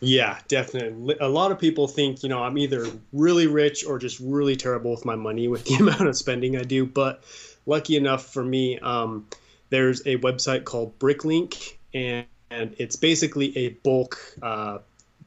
[0.00, 1.16] Yeah, definitely.
[1.20, 4.92] A lot of people think, you know, I'm either really rich or just really terrible
[4.92, 6.86] with my money with the amount of spending I do.
[6.86, 7.24] But
[7.66, 9.26] lucky enough for me, um,
[9.70, 14.78] there's a website called Bricklink, and, and it's basically a bulk uh,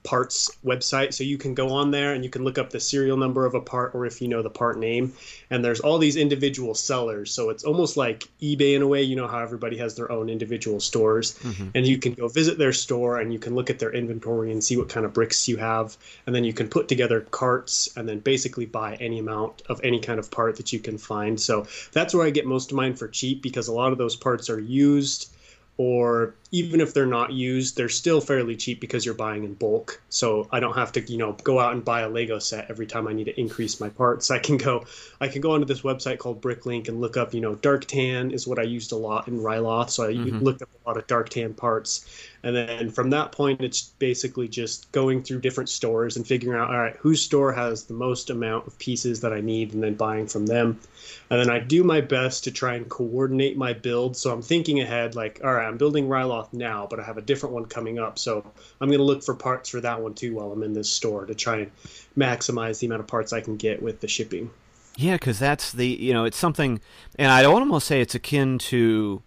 [0.05, 1.13] parts website.
[1.13, 3.55] So you can go on there and you can look up the serial number of
[3.55, 5.13] a part or if you know the part name.
[5.49, 7.31] And there's all these individual sellers.
[7.31, 9.01] So it's almost like eBay in a way.
[9.01, 11.37] You know how everybody has their own individual stores.
[11.39, 11.69] Mm-hmm.
[11.75, 14.63] And you can go visit their store and you can look at their inventory and
[14.63, 15.97] see what kind of bricks you have.
[16.25, 19.99] And then you can put together carts and then basically buy any amount of any
[19.99, 21.41] kind of part that you can find.
[21.41, 24.15] So that's where I get most of mine for cheap because a lot of those
[24.15, 25.31] parts are used
[25.77, 30.01] or even if they're not used, they're still fairly cheap because you're buying in bulk.
[30.09, 32.87] So I don't have to, you know, go out and buy a Lego set every
[32.87, 34.31] time I need to increase my parts.
[34.31, 34.85] I can go,
[35.19, 38.31] I can go onto this website called Bricklink and look up, you know, dark tan
[38.31, 39.89] is what I used a lot in Ryloth.
[39.89, 40.39] So I mm-hmm.
[40.39, 42.05] looked up a lot of dark tan parts,
[42.43, 46.69] and then from that point, it's basically just going through different stores and figuring out,
[46.69, 49.95] all right, whose store has the most amount of pieces that I need, and then
[49.95, 50.79] buying from them.
[51.31, 54.15] And then I do my best to try and coordinate my build.
[54.15, 57.21] So I'm thinking ahead, like, all right, I'm building Ryloth now, but I have a
[57.21, 58.17] different one coming up.
[58.19, 58.45] So
[58.79, 61.25] I'm going to look for parts for that one too while I'm in this store
[61.25, 61.71] to try and
[62.17, 64.49] maximize the amount of parts I can get with the shipping.
[64.97, 66.79] Yeah, because that's the, you know, it's something,
[67.19, 69.21] and I'd almost say it's akin to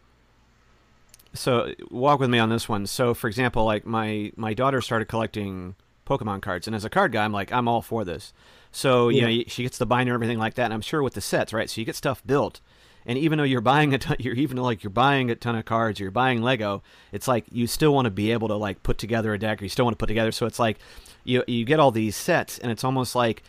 [1.35, 2.87] so walk with me on this one.
[2.87, 5.77] So, for example, like my my daughter started collecting
[6.07, 8.33] Pokemon cards, and as a card guy, I'm like, I'm all for this.
[8.73, 9.27] So you yeah.
[9.27, 11.53] know, she gets the binder and everything like that, and I'm sure with the sets,
[11.53, 11.69] right?
[11.69, 12.61] So you get stuff built,
[13.09, 15.65] and even though you're buying a ton, you're even like you're buying a ton of
[15.65, 18.99] cards, you're buying Lego, it's like you still want to be able to like put
[18.99, 20.31] together a deck, or you still want to put together.
[20.31, 20.79] So it's like
[21.25, 23.43] you you get all these sets, and it's almost like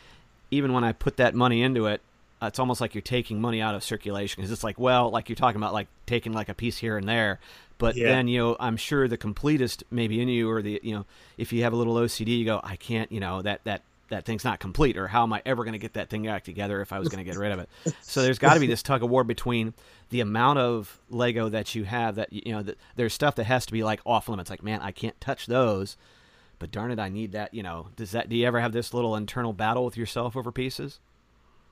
[0.50, 2.02] even when I put that money into it,
[2.42, 5.36] it's almost like you're taking money out of circulation because it's like, well, like you're
[5.36, 7.40] talking about, like taking like a piece here and there.
[7.78, 8.08] But Yeah.
[8.08, 11.06] then, you know, I'm sure the completist maybe in you, or the, you know,
[11.38, 14.26] if you have a little OCD, you go, I can't, you know, that that that
[14.26, 16.82] thing's not complete, or how am I ever going to get that thing back together
[16.82, 17.70] if I was going to get rid of it?
[18.02, 19.74] So there's got to be this tug of war between
[20.10, 23.66] the amount of Lego that you have that you know that there's stuff that has
[23.68, 24.50] to be like off limits.
[24.50, 25.96] Like, man, I can't touch those.
[26.58, 27.54] But darn it, I need that.
[27.54, 28.30] You know, does that?
[28.30, 31.00] Do you ever have this little internal battle with yourself over pieces?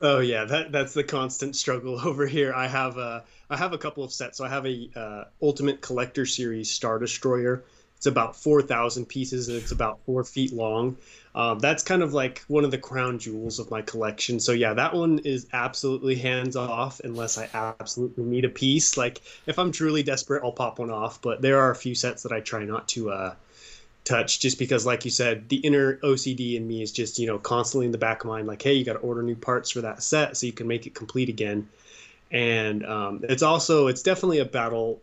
[0.02, 2.54] Oh yeah, that that's the constant struggle over here.
[2.54, 4.38] I have a I have a couple of sets.
[4.38, 7.64] So I have a uh, Ultimate Collector Series Star Destroyer.
[7.98, 10.98] It's about four thousand pieces and it's about four feet long.
[11.34, 14.40] Um, that's kind of like one of the crown jewels of my collection.
[14.40, 18.98] So yeah, that one is absolutely hands off unless I absolutely need a piece.
[18.98, 21.22] Like if I'm truly desperate, I'll pop one off.
[21.22, 23.36] But there are a few sets that I try not to uh,
[24.08, 27.38] touch just because like you said the inner ocd in me is just you know
[27.38, 29.82] constantly in the back of mind like hey you got to order new parts for
[29.82, 31.68] that set so you can make it complete again
[32.32, 35.02] and um, it's also it's definitely a battle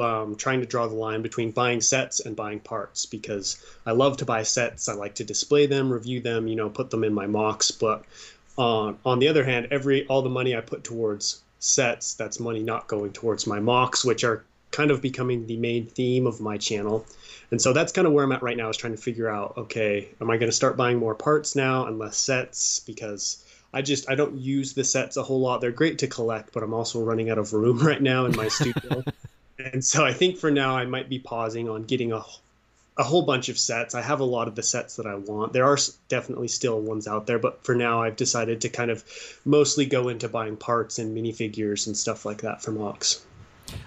[0.00, 4.16] um, trying to draw the line between buying sets and buying parts because i love
[4.16, 7.12] to buy sets i like to display them review them you know put them in
[7.12, 8.04] my MOCs but
[8.56, 12.62] on on the other hand every all the money i put towards sets that's money
[12.62, 16.56] not going towards my MOCs which are kind of becoming the main theme of my
[16.56, 17.04] channel
[17.52, 19.58] and so that's kind of where I'm at right now is trying to figure out,
[19.58, 23.82] okay, am I going to start buying more parts now and less sets because I
[23.82, 25.60] just I don't use the sets a whole lot.
[25.60, 28.48] They're great to collect, but I'm also running out of room right now in my
[28.48, 29.04] studio.
[29.72, 32.22] and so I think for now I might be pausing on getting a
[32.98, 33.94] a whole bunch of sets.
[33.94, 35.54] I have a lot of the sets that I want.
[35.54, 39.02] There are definitely still ones out there, but for now I've decided to kind of
[39.44, 43.24] mostly go into buying parts and minifigures and stuff like that from Ox.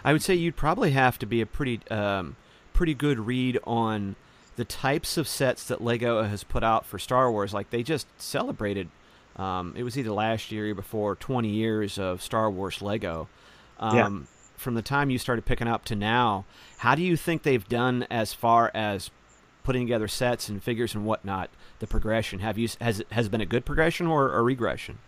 [0.04, 2.36] I would say you'd probably have to be a pretty um,
[2.74, 4.16] pretty good read on
[4.56, 7.54] the types of sets that Lego has put out for Star Wars.
[7.54, 8.90] Like they just celebrated,
[9.36, 13.28] um, it was either last year or before, 20 years of Star Wars Lego.
[13.80, 14.10] Um, Yeah.
[14.58, 16.46] From the time you started picking up to now,
[16.78, 19.12] how do you think they've done as far as
[19.64, 21.50] putting together sets and figures and whatnot?
[21.80, 25.00] The progression have you has has been a good progression or a regression?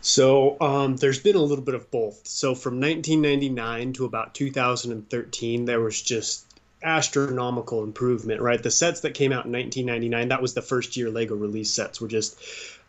[0.00, 2.26] So um, there's been a little bit of both.
[2.26, 6.44] So from 1999 to about 2013, there was just
[6.82, 8.62] astronomical improvement, right?
[8.62, 12.00] The sets that came out in 1999, that was the first year Lego release sets,
[12.00, 12.38] were just,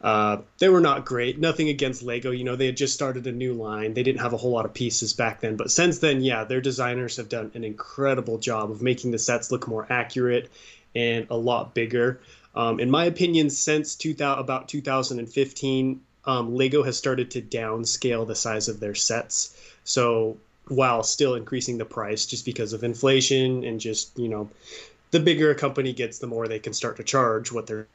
[0.01, 1.39] uh, they were not great.
[1.39, 2.31] Nothing against Lego.
[2.31, 3.93] You know, they had just started a new line.
[3.93, 5.57] They didn't have a whole lot of pieces back then.
[5.57, 9.51] But since then, yeah, their designers have done an incredible job of making the sets
[9.51, 10.49] look more accurate
[10.95, 12.21] and a lot bigger.
[12.55, 18.35] Um, in my opinion, since 2000, about 2015, um, Lego has started to downscale the
[18.35, 19.55] size of their sets.
[19.83, 24.49] So while still increasing the price just because of inflation and just, you know,
[25.11, 27.87] the bigger a company gets, the more they can start to charge what they're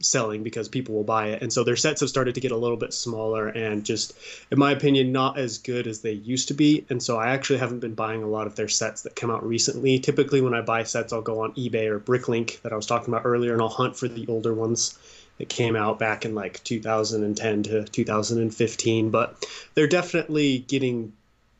[0.00, 1.42] selling because people will buy it.
[1.42, 4.14] And so their sets have started to get a little bit smaller and just,
[4.50, 6.84] in my opinion, not as good as they used to be.
[6.90, 9.46] And so I actually haven't been buying a lot of their sets that come out
[9.46, 9.98] recently.
[9.98, 13.12] Typically, when I buy sets, I'll go on eBay or Bricklink that I was talking
[13.12, 14.98] about earlier and I'll hunt for the older ones
[15.38, 19.10] that came out back in like 2010 to 2015.
[19.10, 21.12] But they're definitely getting,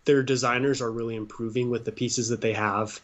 [0.05, 3.01] their designers are really improving with the pieces that they have.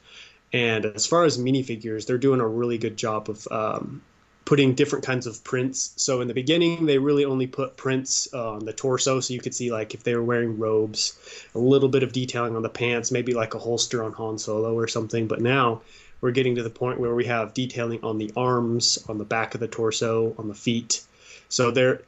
[0.52, 4.02] And as far as minifigures, they're doing a really good job of um,
[4.44, 5.92] putting different kinds of prints.
[5.96, 9.54] So in the beginning, they really only put prints on the torso, so you could
[9.54, 11.18] see like if they were wearing robes,
[11.54, 14.76] a little bit of detailing on the pants, maybe like a holster on Han Solo
[14.76, 15.26] or something.
[15.26, 15.82] But now
[16.20, 19.54] we're getting to the point where we have detailing on the arms, on the back
[19.54, 21.02] of the torso, on the feet.
[21.48, 22.02] So they're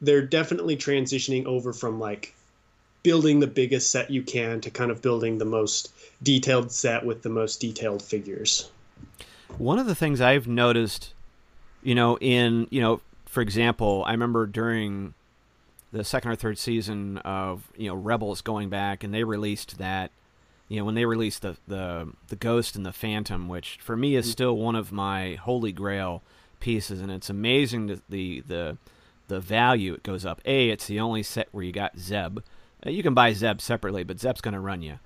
[0.00, 2.34] they're definitely transitioning over from like
[3.02, 7.22] building the biggest set you can to kind of building the most detailed set with
[7.22, 8.70] the most detailed figures.
[9.58, 11.12] One of the things I've noticed,
[11.82, 15.14] you know, in you know, for example, I remember during
[15.92, 20.10] the second or third season of you know Rebels going back, and they released that,
[20.68, 24.14] you know, when they released the the the Ghost and the Phantom, which for me
[24.16, 26.22] is still one of my holy grail
[26.60, 28.76] pieces, and it's amazing that the the
[29.28, 30.40] the value it goes up.
[30.44, 32.40] A, it's the only set where you got Zeb.
[32.84, 34.98] Uh, You can buy Zeb separately, but Zeb's going to run you.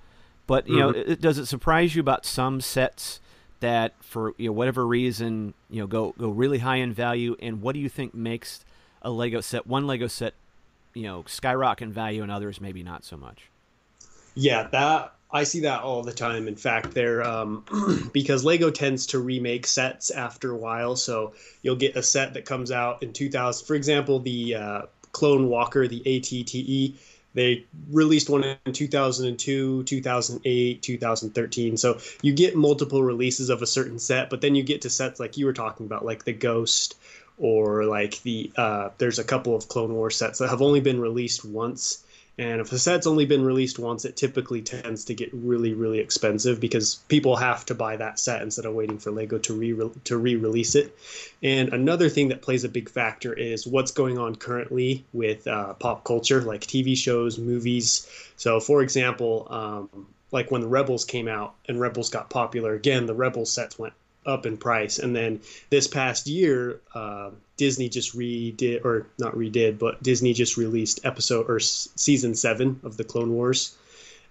[0.47, 1.09] But you know, Mhm.
[1.09, 3.19] it, does it surprise you about some sets
[3.59, 7.35] that, for you know whatever reason, you know go go really high in value?
[7.41, 8.65] And what do you think makes
[9.01, 10.33] a Lego set, one Lego set,
[10.93, 13.49] you know, skyrocket in value, and others maybe not so much?
[14.33, 16.47] Yeah, that I see that all the time.
[16.47, 17.65] In fact, they're um,
[18.13, 20.95] because Lego tends to remake sets after a while.
[20.95, 23.65] So you'll get a set that comes out in 2000.
[23.65, 26.95] For example, the uh, Clone Walker, the ATTE.
[27.35, 31.77] They released one in 2002, 2008, 2013.
[31.77, 35.19] So you get multiple releases of a certain set, but then you get to sets
[35.19, 36.95] like you were talking about, like the Ghost
[37.37, 40.99] or like the uh, there's a couple of Clone Wars sets that have only been
[40.99, 42.04] released once.
[42.37, 45.99] And if a set's only been released once, it typically tends to get really, really
[45.99, 49.89] expensive because people have to buy that set instead of waiting for Lego to re
[50.03, 50.97] to re-release it.
[51.41, 55.73] And another thing that plays a big factor is what's going on currently with uh,
[55.75, 58.05] pop culture, like TV shows, movies.
[58.35, 63.05] So, for example, um, like when the Rebels came out and Rebels got popular again,
[63.05, 63.93] the Rebels sets went
[64.25, 64.99] up in price.
[64.99, 70.57] And then this past year, uh, Disney just redid, or not redid, but Disney just
[70.57, 73.75] released episode or season seven of the Clone Wars.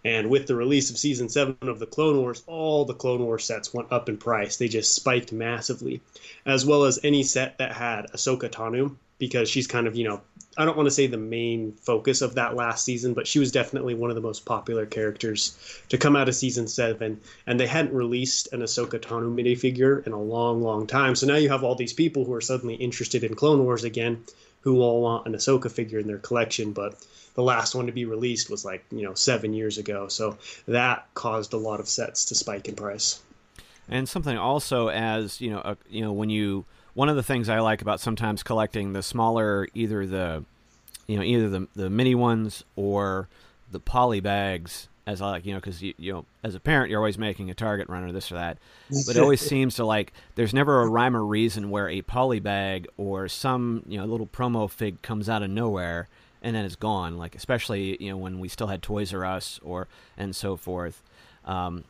[0.04, 3.44] And with the release of season seven of the Clone Wars, all the Clone Wars
[3.44, 4.58] sets went up in price.
[4.58, 6.02] They just spiked massively,
[6.44, 10.20] as well as any set that had Ahsoka Tano, because she's kind of, you know,
[10.58, 13.50] I don't want to say the main focus of that last season, but she was
[13.50, 15.56] definitely one of the most popular characters
[15.88, 17.22] to come out of season seven.
[17.46, 21.14] And they hadn't released an Ahsoka Tano minifigure in a long, long time.
[21.14, 24.22] So now you have all these people who are suddenly interested in Clone Wars again,
[24.60, 26.72] who all want an Ahsoka figure in their collection.
[26.72, 27.02] But
[27.34, 30.08] the last one to be released was like, you know, seven years ago.
[30.08, 30.36] So
[30.68, 33.22] that caused a lot of sets to spike in price.
[33.88, 37.48] And something also as, you know, uh, you know, when you one of the things
[37.48, 40.44] I like about sometimes collecting the smaller, either the,
[41.06, 43.28] you know, either the the mini ones or
[43.70, 46.90] the poly bags, as I like, you know, because you, you know, as a parent,
[46.90, 48.58] you're always making a target run or this or that,
[49.06, 52.40] but it always seems to like there's never a rhyme or reason where a poly
[52.40, 56.08] bag or some you know little promo fig comes out of nowhere
[56.42, 57.16] and then it's gone.
[57.18, 61.02] Like especially you know when we still had Toys R Us or and so forth.
[61.44, 61.84] Um,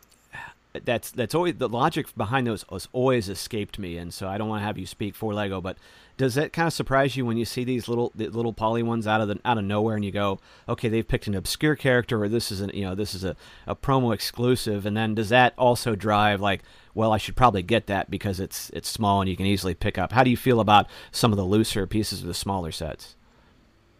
[0.83, 4.49] that's that's always the logic behind those has always escaped me, and so I don't
[4.49, 5.77] want to have you speak for Lego, but
[6.17, 9.07] does that kind of surprise you when you see these little the little poly ones
[9.07, 12.23] out of the out of nowhere, and you go, okay, they've picked an obscure character,
[12.23, 15.29] or this is an you know this is a, a promo exclusive, and then does
[15.29, 16.63] that also drive like,
[16.95, 19.97] well, I should probably get that because it's it's small and you can easily pick
[19.97, 20.11] up.
[20.13, 23.15] How do you feel about some of the looser pieces of the smaller sets?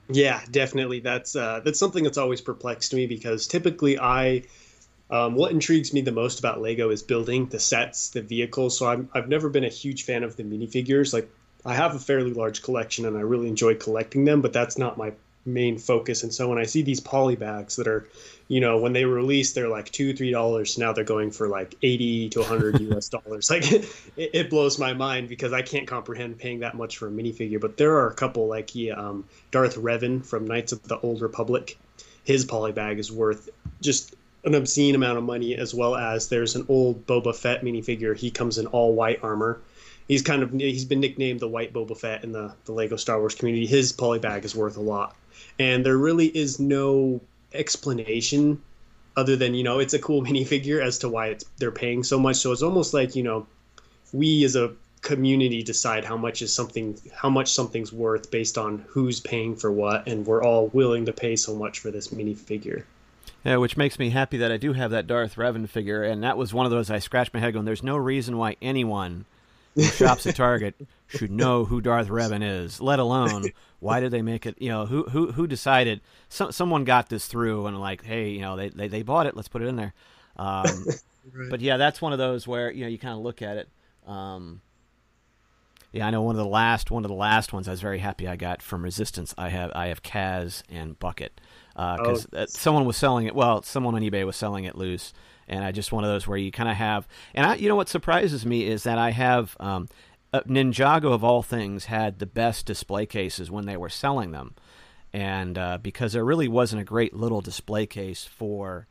[0.09, 1.01] Yeah, definitely.
[1.01, 4.43] That's uh, that's something that's always perplexed me because typically I
[5.11, 8.79] um, what intrigues me the most about Lego is building the sets, the vehicles.
[8.79, 11.13] So I'm, I've never been a huge fan of the minifigures.
[11.13, 11.29] Like
[11.65, 14.97] I have a fairly large collection and I really enjoy collecting them, but that's not
[14.97, 15.13] my
[15.47, 16.23] main focus.
[16.23, 18.09] And so when I see these poly bags that are,
[18.49, 20.79] you know, when they release, they're like two, three dollars.
[20.79, 23.51] Now they're going for like eighty to hundred US dollars.
[23.51, 23.87] Like it,
[24.17, 27.61] it, blows my mind because I can't comprehend paying that much for a minifigure.
[27.61, 31.21] But there are a couple like yeah, um, Darth Revan from Knights of the Old
[31.21, 31.79] Republic.
[32.25, 33.51] His poly bag is worth
[33.83, 34.15] just
[34.45, 38.17] an obscene amount of money, as well as there's an old Boba Fett minifigure.
[38.17, 39.61] He comes in all white armor.
[40.07, 43.19] He's kind of he's been nicknamed the White Boba Fett in the the Lego Star
[43.19, 43.67] Wars community.
[43.67, 45.17] His poly bag is worth a lot,
[45.59, 47.21] and there really is no
[47.55, 48.61] explanation
[49.17, 52.19] other than you know it's a cool minifigure as to why it's they're paying so
[52.19, 52.37] much.
[52.37, 53.47] So it's almost like you know
[54.13, 58.85] we as a community decide how much is something how much something's worth based on
[58.89, 62.85] who's paying for what and we're all willing to pay so much for this minifigure
[63.45, 66.37] yeah, which makes me happy that I do have that Darth Revan figure, and that
[66.37, 69.27] was one of those I scratched my head going, "There's no reason why anyone
[69.75, 70.75] who shops at Target
[71.09, 73.45] should know who Darth Revan is, let alone
[73.85, 74.61] why did they make it?
[74.61, 76.01] You know, who who who decided?
[76.31, 79.37] Some, someone got this through and like, hey, you know, they they, they bought it,
[79.37, 79.93] let's put it in there.
[80.37, 80.65] Um,
[81.33, 81.51] right.
[81.51, 83.69] But yeah, that's one of those where you know you kind of look at it.
[84.07, 84.63] Um,
[85.93, 87.99] yeah, I know one of the last one of the last ones I was very
[87.99, 89.35] happy I got from Resistance.
[89.37, 91.39] I have I have Kaz and Bucket
[91.75, 92.47] because uh, oh.
[92.47, 93.35] someone was selling it.
[93.35, 95.13] Well, someone on eBay was selling it loose,
[95.49, 97.09] and I just one of those where you kind of have.
[97.35, 99.89] And I, you know, what surprises me is that I have um,
[100.33, 104.55] uh, Ninjago of all things had the best display cases when they were selling them,
[105.13, 108.87] and uh, because there really wasn't a great little display case for.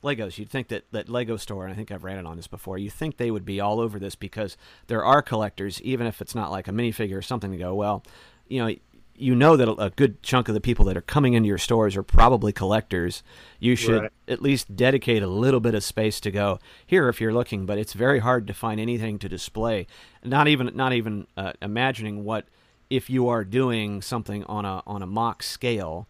[0.00, 0.38] Legos.
[0.38, 2.78] You'd think that, that Lego store, and I think I've ran it on this before,
[2.78, 4.56] you think they would be all over this because
[4.86, 8.04] there are collectors, even if it's not like a minifigure or something, to go, well,
[8.48, 8.74] you know,
[9.18, 11.96] you know that a good chunk of the people that are coming into your stores
[11.96, 13.22] are probably collectors.
[13.58, 14.12] You should right.
[14.28, 17.66] at least dedicate a little bit of space to go here if you're looking.
[17.66, 19.86] But it's very hard to find anything to display.
[20.24, 22.46] Not even not even uh, imagining what
[22.90, 26.06] if you are doing something on a on a MOC scale,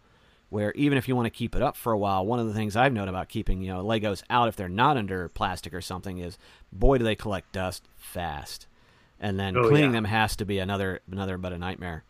[0.49, 2.53] where even if you want to keep it up for a while, one of the
[2.53, 5.81] things I've known about keeping you know Legos out if they're not under plastic or
[5.81, 6.37] something is
[6.71, 8.67] boy do they collect dust fast,
[9.19, 9.97] and then oh, cleaning yeah.
[9.97, 12.03] them has to be another another but a nightmare.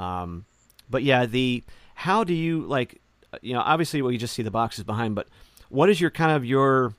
[0.00, 0.46] Um,
[0.88, 1.62] but yeah, the
[1.94, 3.00] how do you like?
[3.42, 5.28] You know, obviously, well, you just see the boxes behind, but
[5.68, 6.94] what is your kind of your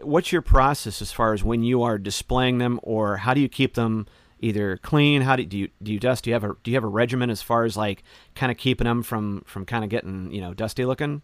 [0.00, 3.48] what's your process as far as when you are displaying them, or how do you
[3.48, 4.06] keep them
[4.40, 5.22] either clean?
[5.22, 6.24] How do, do you do you dust?
[6.24, 8.02] Do you have a do you have a regimen as far as like
[8.34, 11.22] kind of keeping them from from kind of getting you know dusty looking?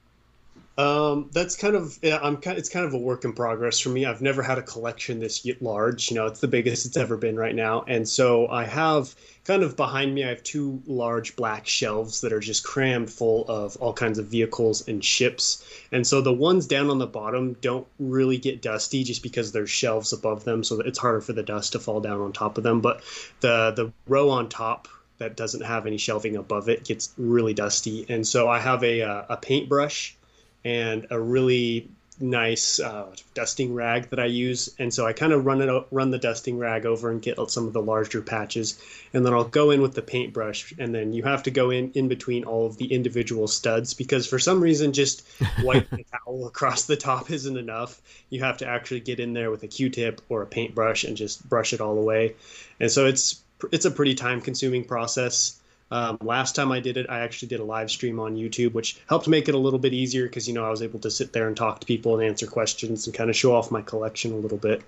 [0.80, 2.56] Um, that's kind of yeah, I'm kind.
[2.56, 4.06] It's kind of a work in progress for me.
[4.06, 6.10] I've never had a collection this large.
[6.10, 9.14] You know, it's the biggest it's ever been right now, and so I have
[9.44, 10.24] kind of behind me.
[10.24, 14.28] I have two large black shelves that are just crammed full of all kinds of
[14.28, 15.62] vehicles and ships,
[15.92, 19.68] and so the ones down on the bottom don't really get dusty just because there's
[19.68, 22.64] shelves above them, so it's harder for the dust to fall down on top of
[22.64, 22.80] them.
[22.80, 23.02] But
[23.40, 28.06] the the row on top that doesn't have any shelving above it gets really dusty,
[28.08, 30.16] and so I have a uh, a paintbrush
[30.64, 31.88] and a really
[32.20, 34.74] nice uh, dusting rag that I use.
[34.78, 37.66] And so I kind of run it run the dusting rag over and get some
[37.66, 38.80] of the larger patches,
[39.14, 40.74] and then I'll go in with the paintbrush.
[40.78, 44.26] And then you have to go in in between all of the individual studs because
[44.26, 45.26] for some reason just
[45.62, 48.00] wiping a towel across the top isn't enough.
[48.28, 51.48] You have to actually get in there with a Q-tip or a paintbrush and just
[51.48, 52.34] brush it all away.
[52.78, 53.42] And so it's
[53.72, 55.59] it's a pretty time consuming process.
[55.90, 59.00] Um, last time I did it, I actually did a live stream on YouTube, which
[59.08, 61.32] helped make it a little bit easier because you know I was able to sit
[61.32, 64.32] there and talk to people and answer questions and kind of show off my collection
[64.32, 64.82] a little bit.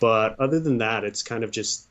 [0.00, 1.86] But other than that, it's kind of just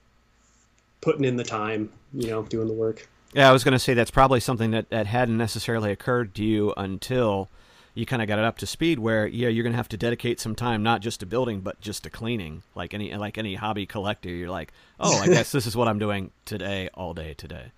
[1.02, 3.08] putting in the time, you know, doing the work.
[3.34, 6.44] Yeah, I was going to say that's probably something that, that hadn't necessarily occurred to
[6.44, 7.50] you until
[7.94, 9.98] you kind of got it up to speed where yeah you're going to have to
[9.98, 13.56] dedicate some time not just to building but just to cleaning like any like any
[13.56, 17.34] hobby collector you're like oh i guess this is what i'm doing today all day
[17.34, 17.72] today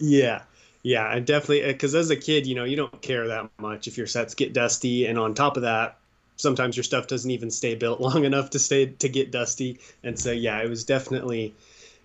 [0.00, 0.42] yeah.
[0.82, 3.86] Yeah, I definitely uh, because as a kid, you know, you don't care that much
[3.86, 5.98] if your sets get dusty, and on top of that,
[6.36, 9.78] sometimes your stuff doesn't even stay built long enough to stay to get dusty.
[10.02, 11.54] And so, yeah, it was definitely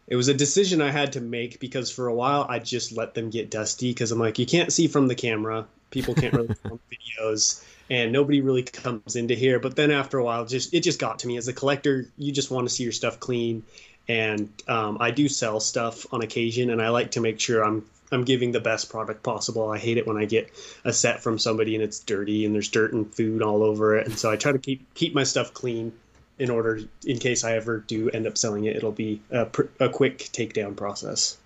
[0.08, 3.14] it was a decision I had to make because for a while I just let
[3.14, 6.54] them get dusty because I'm like, you can't see from the camera, people can't really
[6.64, 9.60] film videos, and nobody really comes into here.
[9.60, 12.34] But then after a while, just it just got to me as a collector, you
[12.34, 13.64] just want to see your stuff clean
[14.08, 17.86] and um, I do sell stuff on occasion, and I like to make sure I'm
[18.12, 19.70] I'm giving the best product possible.
[19.70, 20.52] I hate it when I get
[20.84, 24.08] a set from somebody and it's dirty and there's dirt and food all over it,
[24.08, 25.92] and so I try to keep keep my stuff clean
[26.38, 29.48] in order in case I ever do end up selling it, it'll be a,
[29.80, 31.38] a quick takedown process.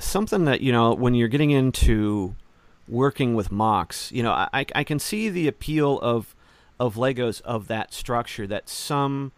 [0.00, 2.34] Something that you know when you're getting into
[2.88, 6.34] working with MOCs, you know, I I can see the appeal of
[6.78, 9.32] of Legos of that structure that some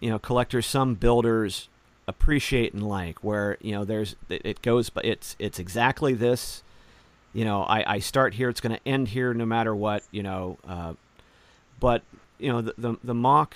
[0.00, 1.68] you know collectors, some builders
[2.06, 6.62] appreciate and like, where you know there's it goes, but it's it's exactly this.
[7.34, 10.02] You know, I, I start here, it's going to end here, no matter what.
[10.10, 10.94] You know, uh,
[11.78, 12.02] but
[12.38, 13.52] you know the, the the MOC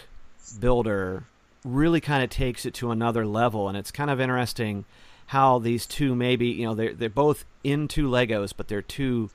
[0.60, 1.24] builder
[1.64, 4.84] really kind of takes it to another level, and it's kind of interesting
[5.26, 9.30] how these two maybe you know they're they're both into Legos, but they're two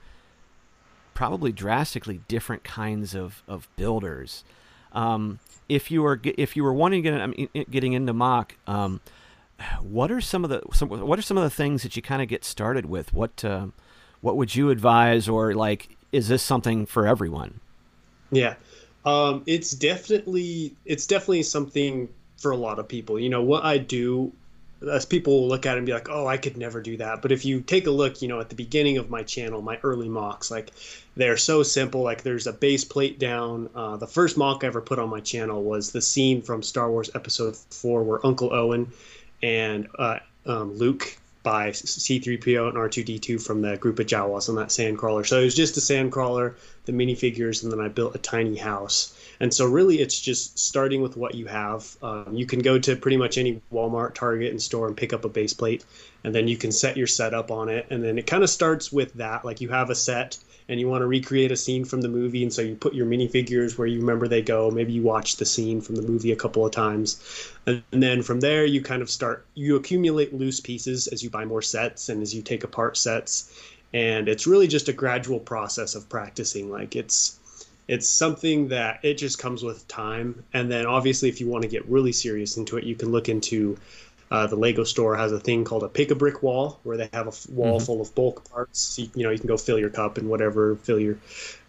[1.14, 4.44] probably drastically different kinds of of builders.
[4.92, 8.52] Um, if you were if you were wanting to get I mean, getting into MOC,
[8.66, 9.00] um,
[9.80, 12.22] what are some of the some, what are some of the things that you kind
[12.22, 13.12] of get started with?
[13.12, 13.68] What uh,
[14.20, 17.60] what would you advise, or like, is this something for everyone?
[18.30, 18.54] Yeah,
[19.04, 23.18] um, it's definitely it's definitely something for a lot of people.
[23.18, 24.32] You know what I do
[24.86, 27.22] as people will look at it and be like, "Oh, I could never do that."
[27.22, 29.78] But if you take a look, you know, at the beginning of my channel, my
[29.82, 30.70] early MOCs, like
[31.16, 32.02] they're so simple.
[32.02, 33.70] Like there's a base plate down.
[33.74, 36.90] Uh, the first MOC I ever put on my channel was the scene from Star
[36.90, 38.92] Wars Episode Four, where Uncle Owen
[39.42, 44.68] and uh, um, Luke buy C3PO and R2D2 from the group of Jawas on that
[44.68, 45.26] sandcrawler.
[45.26, 46.54] So it was just a sandcrawler,
[46.84, 49.17] the minifigures, and then I built a tiny house.
[49.40, 51.96] And so really, it's just starting with what you have.
[52.02, 55.24] Um, you can go to pretty much any Walmart, Target, and store and pick up
[55.24, 55.84] a base plate,
[56.24, 57.86] and then you can set your setup on it.
[57.90, 60.86] And then it kind of starts with that, like you have a set and you
[60.86, 63.86] want to recreate a scene from the movie, and so you put your minifigures where
[63.86, 64.70] you remember they go.
[64.70, 68.40] Maybe you watch the scene from the movie a couple of times, and then from
[68.40, 69.46] there you kind of start.
[69.54, 73.50] You accumulate loose pieces as you buy more sets and as you take apart sets,
[73.94, 76.70] and it's really just a gradual process of practicing.
[76.70, 77.37] Like it's
[77.88, 81.68] it's something that it just comes with time and then obviously if you want to
[81.68, 83.76] get really serious into it you can look into
[84.30, 87.08] uh, the Lego store has a thing called a pick a brick wall, where they
[87.12, 87.86] have a wall mm-hmm.
[87.86, 88.98] full of bulk parts.
[88.98, 91.16] You, you, know, you can go fill your cup and whatever, fill your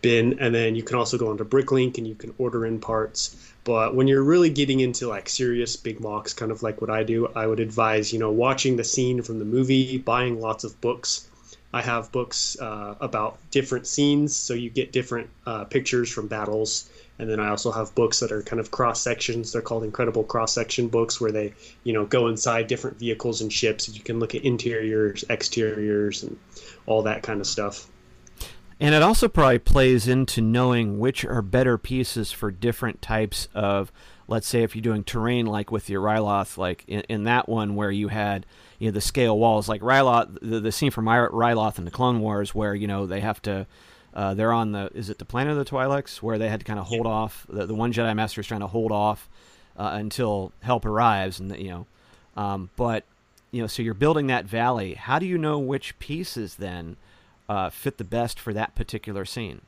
[0.01, 3.35] bin, and then you can also go onto Bricklink and you can order in parts.
[3.63, 7.03] But when you're really getting into like serious big MOCs, kind of like what I
[7.03, 10.79] do, I would advise you know watching the scene from the movie, buying lots of
[10.81, 11.28] books.
[11.71, 16.89] I have books uh, about different scenes, so you get different uh, pictures from battles
[17.19, 19.51] and then I also have books that are kind of cross sections.
[19.51, 21.53] They're called incredible cross section books, where they,
[21.83, 23.87] you know, go inside different vehicles and ships.
[23.87, 26.39] And you can look at interiors, exteriors, and
[26.85, 27.89] all that kind of stuff.
[28.79, 33.91] And it also probably plays into knowing which are better pieces for different types of,
[34.29, 37.75] let's say, if you're doing terrain, like with your Ryloth, like in, in that one
[37.75, 38.45] where you had,
[38.79, 42.21] you know, the scale walls, like Ryloth, the, the scene from Ryloth in the Clone
[42.21, 43.67] Wars, where you know they have to
[44.13, 46.65] uh, they're on the is it the planet of the Twi'leks where they had to
[46.65, 49.29] kind of hold off the, the one Jedi Master is trying to hold off
[49.77, 51.87] uh, until help arrives, and you know,
[52.35, 53.03] um, but
[53.51, 54.95] you know, so you're building that valley.
[54.95, 56.97] How do you know which pieces then
[57.47, 59.61] uh, fit the best for that particular scene?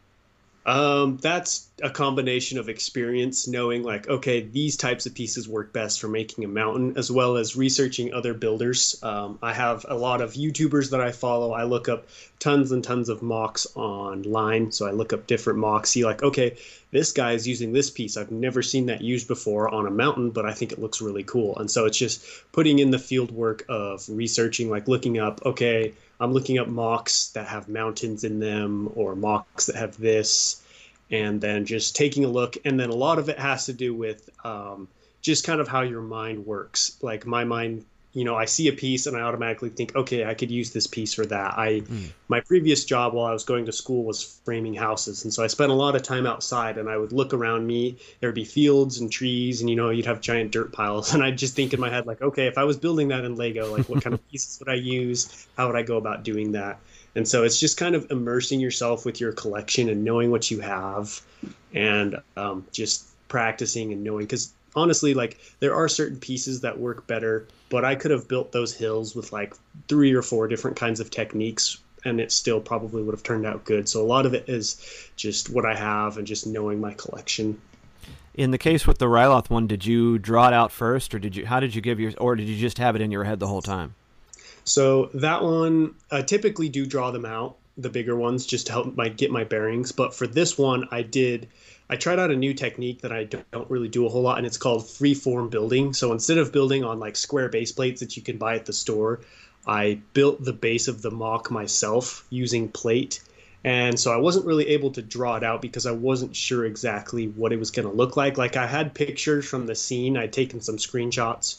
[0.66, 6.00] Um, that's a combination of experience, knowing like, okay, these types of pieces work best
[6.00, 9.02] for making a mountain, as well as researching other builders.
[9.02, 11.52] Um, I have a lot of YouTubers that I follow.
[11.52, 12.08] I look up
[12.38, 14.72] tons and tons of MOCs online.
[14.72, 16.58] So I look up different MOCs, see like, okay,
[16.92, 18.16] this guy is using this piece.
[18.16, 21.24] I've never seen that used before on a mountain, but I think it looks really
[21.24, 21.58] cool.
[21.58, 25.94] And so it's just putting in the field work of researching, like looking up, okay,
[26.22, 30.62] I'm looking up MOCs that have mountains in them or MOCs that have this,
[31.10, 32.58] and then just taking a look.
[32.64, 34.88] And then a lot of it has to do with um,
[35.22, 36.98] just kind of how your mind works.
[37.02, 40.34] Like my mind you know, I see a piece and I automatically think, okay, I
[40.34, 41.58] could use this piece for that.
[41.58, 42.12] I mm.
[42.28, 45.48] my previous job while I was going to school was framing houses, and so I
[45.48, 46.78] spent a lot of time outside.
[46.78, 47.98] And I would look around me.
[48.20, 51.14] There'd be fields and trees, and you know, you'd have giant dirt piles.
[51.22, 53.36] And I'd just think in my head, like, okay, if I was building that in
[53.36, 55.48] Lego, like, what kind of pieces would I use?
[55.56, 56.80] How would I go about doing that?
[57.16, 60.62] And so it's just kind of immersing yourself with your collection and knowing what you
[60.62, 61.22] have,
[61.74, 67.08] and um, just practicing and knowing because honestly, like there are certain pieces that work
[67.08, 69.54] better, but I could have built those hills with like
[69.88, 73.64] three or four different kinds of techniques and it still probably would have turned out
[73.64, 73.88] good.
[73.88, 77.62] So a lot of it is just what I have and just knowing my collection.
[78.34, 81.36] In the case with the Ryloth one, did you draw it out first, or did
[81.36, 81.46] you?
[81.46, 83.48] How did you give your, or did you just have it in your head the
[83.48, 83.94] whole time?
[84.64, 88.96] So that one, I typically do draw them out, the bigger ones, just to help
[88.96, 89.92] my get my bearings.
[89.92, 91.48] But for this one, I did
[91.92, 94.48] I tried out a new technique that I don't really do a whole lot, and
[94.48, 95.94] it's called freeform building.
[95.94, 98.72] So instead of building on like square base plates that you can buy at the
[98.72, 99.20] store,
[99.68, 103.20] I built the base of the MOC myself using plate.
[103.66, 107.28] And so I wasn't really able to draw it out because I wasn't sure exactly
[107.28, 108.38] what it was going to look like.
[108.38, 111.58] Like I had pictures from the scene, I'd taken some screenshots,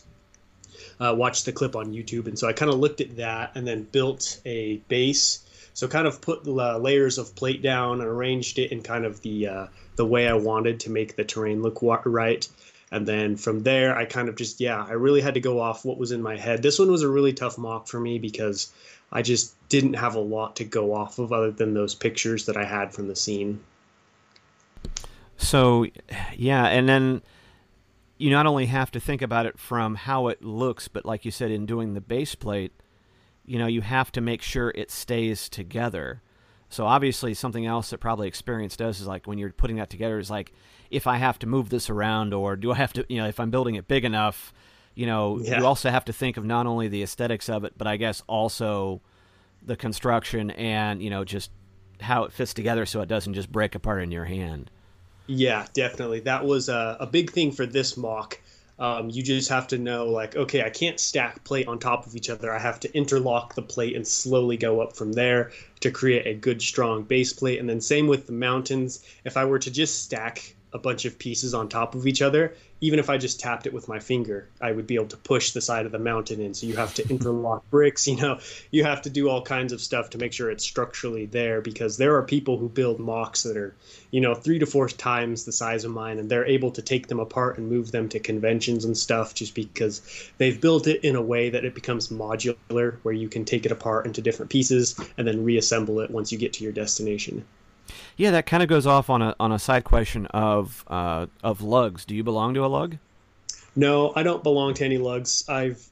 [0.99, 3.67] uh, watched the clip on YouTube, and so I kind of looked at that and
[3.67, 5.45] then built a base.
[5.75, 9.21] So kind of put uh, layers of plate down and arranged it in kind of
[9.23, 9.67] the uh,
[9.97, 12.47] the way I wanted to make the terrain look right.
[12.91, 15.83] And then from there, I kind of just, yeah, I really had to go off
[15.83, 16.63] what was in my head.
[16.63, 18.71] This one was a really tough MOC for me because
[19.11, 22.57] I just didn't have a lot to go off of other than those pictures that
[22.59, 23.61] I had from the scene.
[25.39, 25.87] So,
[26.37, 27.23] yeah, and then
[28.19, 31.31] you not only have to think about it from how it looks, but like you
[31.31, 32.73] said, in doing the base plate,
[33.45, 36.23] you know, you have to make sure it stays together.
[36.69, 40.19] So obviously, something else that probably experience does is like when you're putting that together
[40.19, 40.53] is like
[40.91, 43.41] if I have to move this around or do I have to, you know, if
[43.41, 44.53] I'm building it big enough,
[44.95, 45.59] you know, yeah.
[45.59, 48.23] you also have to think of not only the aesthetics of it, but I guess
[48.27, 49.01] also
[49.65, 51.51] the construction and you know just
[52.01, 54.71] how it fits together so it doesn't just break apart in your hand.
[55.29, 56.21] Yeah, definitely.
[56.21, 58.41] That was a, a big thing for this MOC
[58.79, 62.17] um, you just have to know, like, okay, I can't stack plate on top of
[62.17, 62.53] each other.
[62.53, 66.35] I have to interlock the plate and slowly go up from there to create a
[66.35, 67.59] good, strong base plate.
[67.59, 69.05] And then, same with the mountains.
[69.25, 72.55] If I were to just stack a bunch of pieces on top of each other,
[72.81, 75.53] even if I just tapped it with my finger, I would be able to push
[75.53, 76.55] the side of the mountain in.
[76.55, 79.81] So you have to interlock bricks, you know, you have to do all kinds of
[79.81, 83.57] stuff to make sure it's structurally there because there are people who build MOCs that
[83.57, 83.75] are,
[84.11, 87.07] you know, three to four times the size of mine and they're able to take
[87.07, 90.01] them apart and move them to conventions and stuff just because
[90.39, 93.73] they've built it in a way that it becomes modular where you can take it
[93.73, 97.45] apart into different pieces and then reassemble it once you get to your destination.
[98.17, 101.63] Yeah, that kind of goes off on a on a side question of uh, of
[101.63, 102.05] lugs.
[102.05, 102.97] Do you belong to a lug?
[103.75, 105.45] No, I don't belong to any lugs.
[105.49, 105.89] I've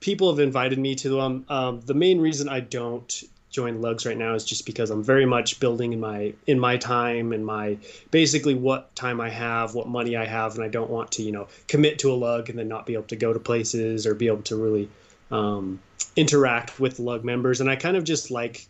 [0.00, 1.44] people have invited me to them.
[1.48, 5.26] Um, the main reason I don't join lugs right now is just because I'm very
[5.26, 7.76] much building in my in my time and my
[8.10, 11.32] basically what time I have, what money I have, and I don't want to you
[11.32, 14.14] know commit to a lug and then not be able to go to places or
[14.14, 14.88] be able to really
[15.30, 15.80] um,
[16.16, 17.60] interact with lug members.
[17.60, 18.66] And I kind of just like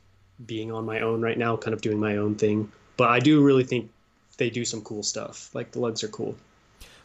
[0.46, 2.70] being on my own right now, kind of doing my own thing.
[2.96, 3.90] But I do really think
[4.36, 5.54] they do some cool stuff.
[5.54, 6.36] Like the lugs are cool.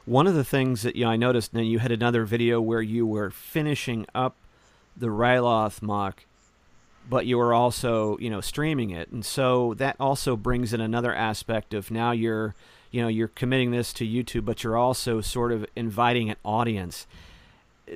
[0.05, 2.81] One of the things that you know, I noticed, now you had another video where
[2.81, 4.35] you were finishing up
[4.95, 6.25] the Ryloth MOC,
[7.09, 11.13] but you were also, you know, streaming it, and so that also brings in another
[11.13, 12.55] aspect of now you're,
[12.91, 17.07] you know, you're committing this to YouTube, but you're also sort of inviting an audience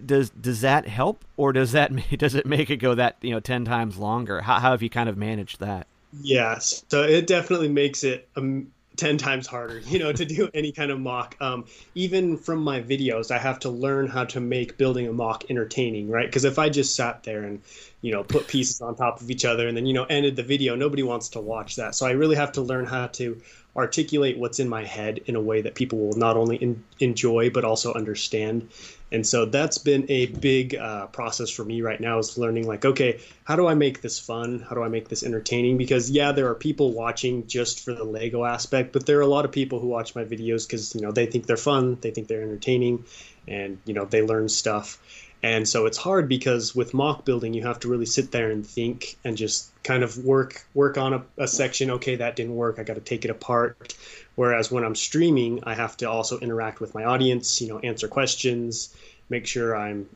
[0.05, 3.39] does does that help or does that does it make it go that you know
[3.39, 4.41] 10 times longer?
[4.41, 5.87] How, how have you kind of managed that?
[6.21, 6.83] Yes.
[6.89, 10.91] So it definitely makes it um, 10 times harder you know to do any kind
[10.91, 11.33] of MOC.
[11.41, 11.65] Um,
[11.95, 16.09] even from my videos i have to learn how to make building a MOC entertaining
[16.09, 16.27] right?
[16.27, 17.61] Because if i just sat there and
[18.01, 20.43] you know put pieces on top of each other and then you know ended the
[20.43, 21.95] video nobody wants to watch that.
[21.95, 23.41] So i really have to learn how to
[23.75, 27.49] articulate what's in my head in a way that people will not only in, enjoy
[27.49, 28.67] but also understand
[29.11, 32.85] and so that's been a big uh, process for me right now is learning like
[32.85, 34.59] okay how do i make this fun?
[34.67, 35.77] How do i make this entertaining?
[35.77, 39.27] Because yeah there are people watching just for the lego aspect but there are a
[39.27, 42.11] lot of people who watch my videos because you know they think they're fun they
[42.11, 43.05] think they're entertaining
[43.47, 44.99] and you know they learn stuff
[45.41, 48.65] and so it's hard because with MOC building, you have to really sit there and
[48.65, 51.91] think and just kind of work work on a, a section.
[51.91, 52.77] Okay, that didn't work.
[52.77, 53.95] I got to take it apart.
[54.35, 57.61] Whereas when I'm streaming, I have to also interact with my audience.
[57.61, 58.93] You know, answer questions,
[59.29, 60.09] make sure I'm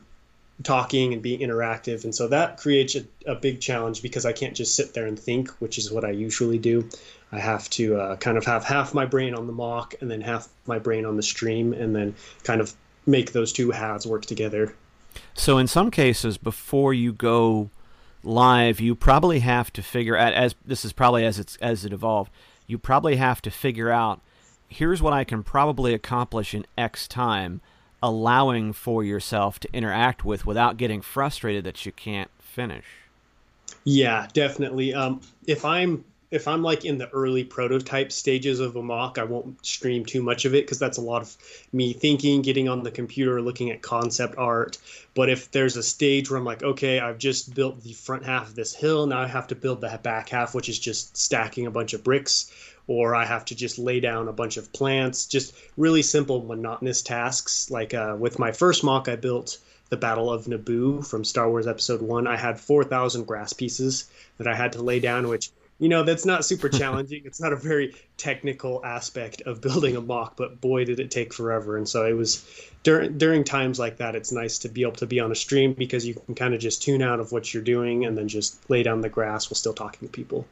[0.62, 2.04] talking and being interactive.
[2.04, 5.18] And so that creates a, a big challenge because I can't just sit there and
[5.18, 6.88] think, which is what I usually do.
[7.32, 10.20] I have to uh, kind of have half my brain on the MOC and then
[10.20, 12.14] half my brain on the stream, and then
[12.44, 12.72] kind of
[13.06, 14.74] make those two halves work together.
[15.34, 17.70] So in some cases, before you go
[18.22, 21.92] live, you probably have to figure out as this is probably as it's as it
[21.92, 22.30] evolved.
[22.66, 24.20] You probably have to figure out
[24.68, 27.60] here's what I can probably accomplish in X time,
[28.02, 32.84] allowing for yourself to interact with without getting frustrated that you can't finish.
[33.84, 34.94] Yeah, definitely.
[34.94, 36.04] Um, if I'm
[36.34, 40.20] if I'm like in the early prototype stages of a MOC, I won't stream too
[40.20, 41.36] much of it because that's a lot of
[41.72, 44.76] me thinking, getting on the computer, looking at concept art.
[45.14, 48.48] But if there's a stage where I'm like, okay, I've just built the front half
[48.48, 51.68] of this hill, now I have to build the back half, which is just stacking
[51.68, 52.50] a bunch of bricks,
[52.88, 57.00] or I have to just lay down a bunch of plants, just really simple, monotonous
[57.02, 57.70] tasks.
[57.70, 59.58] Like uh, with my first MOC, I built
[59.88, 62.26] the Battle of Naboo from Star Wars Episode 1.
[62.26, 66.24] I had 4,000 grass pieces that I had to lay down, which you know that's
[66.24, 67.22] not super challenging.
[67.24, 71.32] It's not a very technical aspect of building a MOC but boy did it take
[71.32, 71.76] forever.
[71.76, 72.44] And so it was
[72.82, 75.72] during during times like that it's nice to be able to be on a stream
[75.72, 78.68] because you can kind of just tune out of what you're doing and then just
[78.70, 80.46] lay down the grass while still talking to people.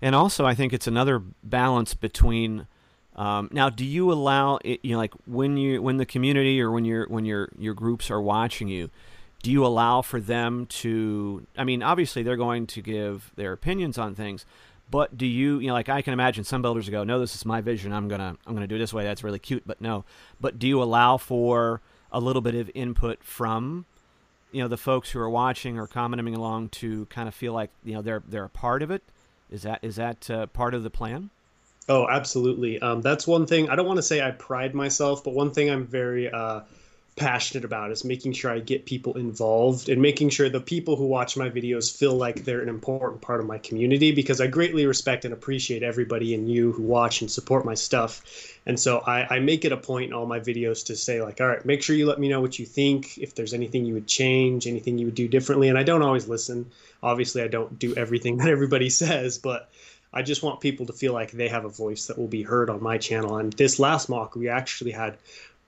[0.00, 2.66] And also i think it's another balance between
[3.14, 6.70] um, now do you allow it, you know like when you when the community or
[6.70, 8.90] when your when your your groups are watching you
[9.42, 13.98] do you allow for them to i mean obviously they're going to give their opinions
[13.98, 14.46] on things
[14.90, 17.44] but do you you know like i can imagine some builders go no this is
[17.44, 17.92] my vision.
[17.92, 19.04] I'm gonna i'm gonna do it this way.
[19.04, 20.04] That's really cute but no.
[20.40, 21.80] But do you allow for
[22.12, 23.86] a little bit of input from
[24.52, 27.70] you know the folks who are watching or commenting along to kind of feel like
[27.84, 29.02] you know they're they're a part of it?
[29.50, 31.30] Is that is that uh, part of the plan?
[31.88, 32.78] Oh absolutely.
[32.80, 35.70] Um, that's one thing i don't want to say i pride myself but one thing
[35.70, 36.60] i'm very uh,
[37.14, 41.06] passionate about is making sure I get people involved and making sure the people who
[41.06, 44.86] watch my videos feel like they're an important part of my community because I greatly
[44.86, 48.22] respect and appreciate everybody and you who watch and support my stuff.
[48.64, 51.40] And so I, I make it a point in all my videos to say like,
[51.40, 53.94] all right, make sure you let me know what you think, if there's anything you
[53.94, 55.68] would change, anything you would do differently.
[55.68, 56.70] And I don't always listen.
[57.02, 59.70] Obviously I don't do everything that everybody says, but
[60.14, 62.68] I just want people to feel like they have a voice that will be heard
[62.68, 63.36] on my channel.
[63.38, 65.16] And this last MOC, we actually had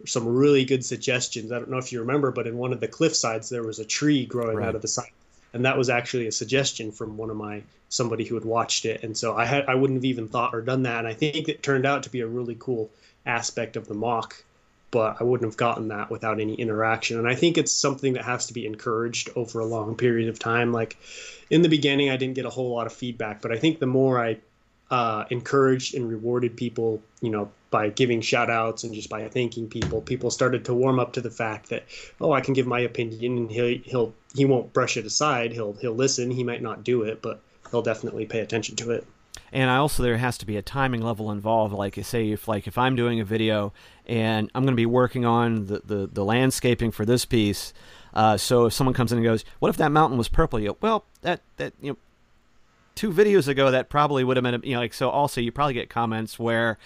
[0.07, 1.53] some really good suggestions.
[1.53, 3.79] I don't know if you remember, but in one of the cliff sides there was
[3.79, 4.69] a tree growing right.
[4.69, 5.13] out of the side,
[5.53, 9.03] and that was actually a suggestion from one of my somebody who had watched it.
[9.03, 11.49] And so I had I wouldn't have even thought or done that, and I think
[11.49, 12.91] it turned out to be a really cool
[13.27, 14.43] aspect of the MOC.
[14.91, 17.19] But I wouldn't have gotten that without any interaction.
[17.19, 20.39] And I think it's something that has to be encouraged over a long period of
[20.39, 20.73] time.
[20.73, 20.97] Like
[21.51, 23.87] in the beginning, I didn't get a whole lot of feedback, but I think the
[23.87, 24.39] more I
[24.91, 29.69] uh, encouraged and rewarded people, you know, by giving shout outs and just by thanking
[29.69, 31.85] people, people started to warm up to the fact that,
[32.21, 35.53] oh, I can give my opinion and he'll, he'll, he won't brush it aside.
[35.53, 36.31] He'll, he'll listen.
[36.31, 39.07] He might not do it, but he'll definitely pay attention to it.
[39.53, 41.75] And I also there has to be a timing level involved.
[41.75, 43.73] Like say if like if I'm doing a video
[44.07, 47.73] and I'm going to be working on the, the, the landscaping for this piece,
[48.15, 50.69] uh, so if someone comes in and goes, "What if that mountain was purple?" You
[50.69, 51.99] go, well, that that you know
[52.95, 55.75] two videos ago that probably would have been you know like so also you probably
[55.75, 56.79] get comments where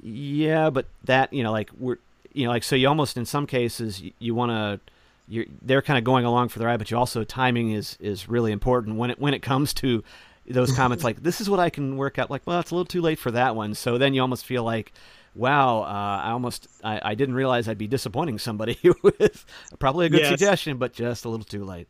[0.00, 1.96] yeah but that you know like we're
[2.32, 4.92] you know like so you almost in some cases you, you want to
[5.28, 8.28] you're they're kind of going along for the ride but you also timing is is
[8.28, 10.02] really important when it when it comes to
[10.46, 12.84] those comments like this is what I can work out like well it's a little
[12.84, 14.92] too late for that one so then you almost feel like
[15.34, 19.44] wow uh, I almost I, I didn't realize I'd be disappointing somebody with
[19.78, 20.28] probably a good yes.
[20.28, 21.88] suggestion but just a little too late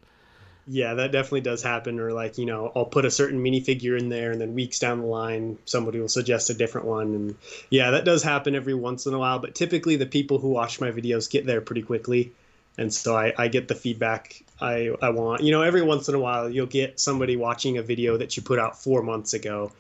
[0.67, 2.01] yeah, that definitely does happen.
[2.01, 5.01] Or like, you know, I'll put a certain minifigure in there, and then weeks down
[5.01, 7.15] the line, somebody will suggest a different one.
[7.15, 7.37] And
[7.71, 9.39] yeah, that does happen every once in a while.
[9.39, 12.33] But typically, the people who watch my videos get there pretty quickly,
[12.79, 15.43] and so I, I get the feedback I I want.
[15.43, 18.43] You know, every once in a while, you'll get somebody watching a video that you
[18.43, 19.71] put out four months ago,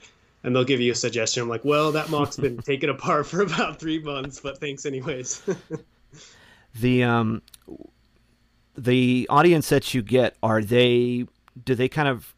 [0.42, 1.42] and they'll give you a suggestion.
[1.42, 5.42] I'm like, well, that MOC's been taken apart for about three months, but thanks anyways.
[6.80, 7.42] the um,
[8.76, 11.26] the audience that you get are they
[11.62, 12.34] do they kind of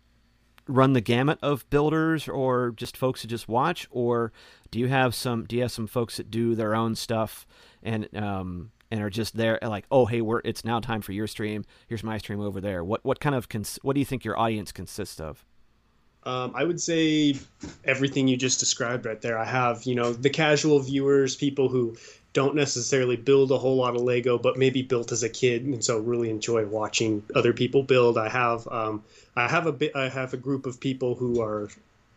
[0.69, 3.87] run the gamut of builders or just folks that just watch?
[3.91, 4.33] Or
[4.71, 7.47] do you have some do you have some folks that do their own stuff
[7.83, 11.27] and um and are just there like oh hey we're it's now time for your
[11.27, 11.65] stream.
[11.89, 12.85] Here's my stream over there.
[12.85, 15.45] What what kind of cons- what do you think your audience consists of?
[16.25, 17.37] Um, I would say
[17.85, 19.39] everything you just described right there.
[19.39, 21.97] I have, you know, the casual viewers, people who
[22.37, 25.83] don't necessarily build a whole lot of Lego, but maybe built as a kid, and
[25.83, 28.19] so really enjoy watching other people build.
[28.19, 29.03] I have, um,
[29.35, 31.71] I have a bit, I have a group of people who are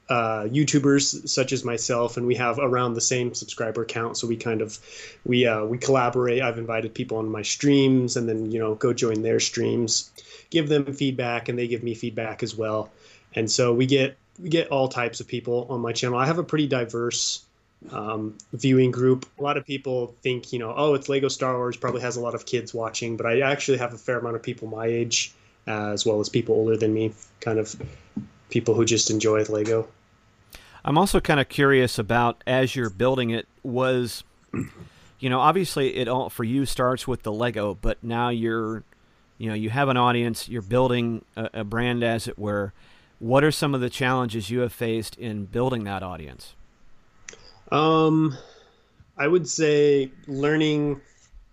[0.10, 4.18] uh, YouTubers such as myself, and we have around the same subscriber count.
[4.18, 4.78] So we kind of
[5.24, 6.42] we uh, we collaborate.
[6.42, 10.12] I've invited people on my streams, and then you know go join their streams,
[10.50, 12.92] give them feedback, and they give me feedback as well
[13.36, 16.18] and so we get we get all types of people on my channel.
[16.18, 17.44] I have a pretty diverse
[17.92, 19.26] um, viewing group.
[19.40, 22.22] A lot of people think, you know, oh, it's Lego Star Wars, probably has a
[22.22, 25.34] lot of kids watching, but I actually have a fair amount of people my age,
[25.68, 27.76] uh, as well as people older than me, kind of
[28.50, 29.88] people who just enjoy Lego.
[30.84, 34.24] I'm also kind of curious about as you're building it, was,
[35.20, 38.84] you know, obviously it all for you starts with the Lego, but now you're,
[39.38, 42.74] you know, you have an audience, you're building a, a brand, as it were
[43.20, 46.56] what are some of the challenges you have faced in building that audience?
[47.72, 48.38] Um,
[49.18, 51.02] I would say learning,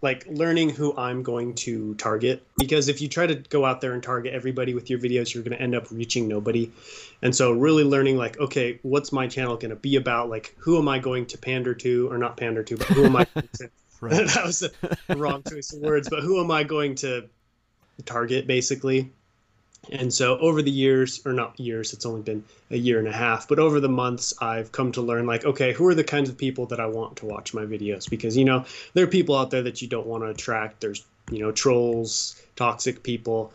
[0.03, 2.47] like learning who I'm going to target.
[2.59, 5.43] Because if you try to go out there and target everybody with your videos, you're
[5.43, 6.71] going to end up reaching nobody.
[7.23, 10.29] And so, really learning, like, okay, what's my channel going to be about?
[10.29, 13.17] Like, who am I going to pander to, or not pander to, but who am
[13.17, 13.25] I?
[13.35, 13.71] to,
[14.03, 14.63] that was
[15.09, 16.09] a wrong choice of words.
[16.09, 17.29] But who am I going to
[18.05, 19.13] target, basically?
[19.93, 23.13] And so over the years, or not years, it's only been a year and a
[23.13, 26.29] half, but over the months, I've come to learn like, okay, who are the kinds
[26.29, 28.09] of people that I want to watch my videos?
[28.09, 28.65] Because, you know,
[28.95, 30.81] there are people out there that you don't want to attract.
[30.81, 33.53] There's, you know, trolls, toxic people.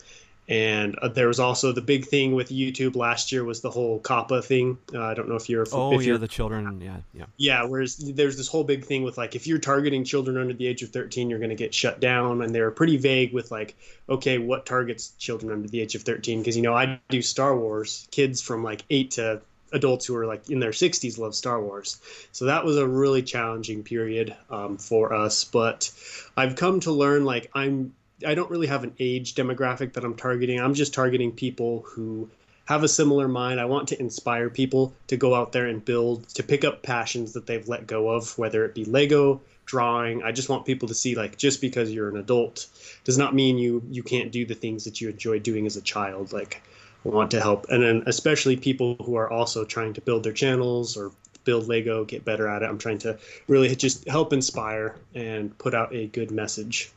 [0.51, 4.01] And uh, there was also the big thing with YouTube last year was the whole
[4.01, 4.77] COPPA thing.
[4.93, 5.65] Uh, I don't know if you're.
[5.71, 6.81] Oh if yeah, the children.
[6.81, 7.25] Yeah, yeah.
[7.37, 10.67] Yeah, whereas there's this whole big thing with like if you're targeting children under the
[10.67, 13.77] age of 13, you're going to get shut down, and they're pretty vague with like,
[14.09, 16.39] okay, what targets children under the age of 13?
[16.39, 18.05] Because you know I do Star Wars.
[18.11, 19.39] Kids from like eight to
[19.71, 22.01] adults who are like in their 60s love Star Wars.
[22.33, 25.45] So that was a really challenging period um, for us.
[25.45, 25.93] But
[26.35, 27.93] I've come to learn like I'm
[28.25, 30.59] I don't really have an age demographic that I'm targeting.
[30.59, 32.29] I'm just targeting people who
[32.65, 33.59] have a similar mind.
[33.59, 37.33] I want to inspire people to go out there and build, to pick up passions
[37.33, 40.23] that they've let go of, whether it be Lego, drawing.
[40.23, 42.67] I just want people to see like just because you're an adult
[43.03, 45.81] does not mean you you can't do the things that you enjoy doing as a
[45.81, 46.33] child.
[46.33, 46.61] Like
[47.05, 50.33] I want to help, and then especially people who are also trying to build their
[50.33, 51.11] channels or
[51.43, 52.65] build Lego, get better at it.
[52.65, 53.17] I'm trying to
[53.47, 56.91] really just help inspire and put out a good message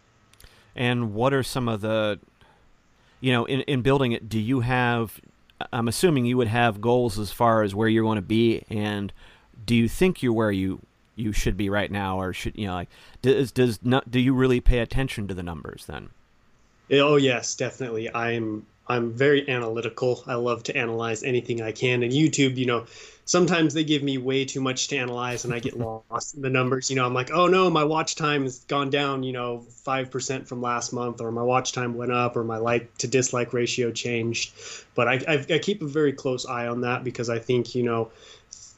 [0.74, 2.18] and what are some of the
[3.20, 5.20] you know in, in building it do you have
[5.72, 9.12] i'm assuming you would have goals as far as where you want to be and
[9.66, 10.80] do you think you're where you
[11.16, 12.88] you should be right now or should you know like
[13.22, 16.10] does does not do you really pay attention to the numbers then?
[16.90, 18.12] Oh yes definitely.
[18.14, 22.84] I'm i'm very analytical i love to analyze anything i can and youtube you know
[23.24, 25.78] sometimes they give me way too much to analyze and I get
[26.10, 26.90] lost in the numbers.
[26.90, 30.46] You know, I'm like, oh no, my watch time has gone down, you know, 5%
[30.46, 33.90] from last month, or my watch time went up, or my like to dislike ratio
[33.90, 34.52] changed.
[34.94, 37.82] But I, I, I keep a very close eye on that because I think, you
[37.82, 38.10] know,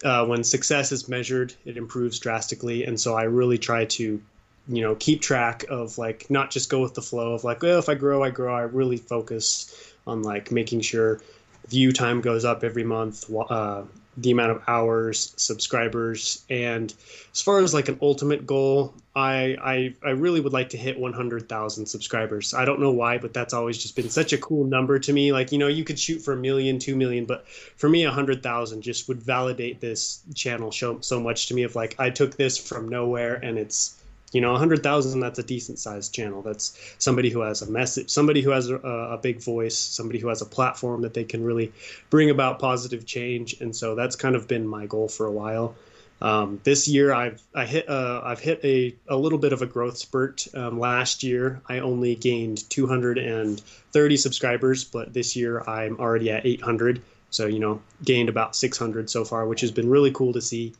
[0.04, 2.84] uh, when success is measured, it improves drastically.
[2.84, 4.20] And so I really try to,
[4.68, 7.78] you know, keep track of like, not just go with the flow of like, well,
[7.78, 8.54] if I grow, I grow.
[8.54, 11.20] I really focus on like making sure
[11.68, 13.30] view time goes up every month.
[13.50, 13.82] Uh,
[14.18, 16.94] the amount of hours, subscribers, and
[17.32, 20.98] as far as like an ultimate goal, I I, I really would like to hit
[20.98, 22.54] 100,000 subscribers.
[22.54, 25.32] I don't know why, but that's always just been such a cool number to me.
[25.32, 28.80] Like you know, you could shoot for a million, two million, but for me, 100,000
[28.80, 31.64] just would validate this channel so so much to me.
[31.64, 34.00] Of like I took this from nowhere and it's
[34.36, 38.42] you know 100000 that's a decent sized channel that's somebody who has a message somebody
[38.42, 41.72] who has a, a, big voice somebody who has a platform that they can really
[42.10, 45.74] bring about positive change and so that's kind of been my goal for a while
[46.20, 49.66] um, this year I've I hit uh, I've hit a, a little bit of a
[49.66, 50.46] growth spurt.
[50.54, 57.02] Um, last year I only gained 230 subscribers, but this year I'm already at 800.
[57.28, 60.72] So you know gained about 600 so far, which has been really cool to see,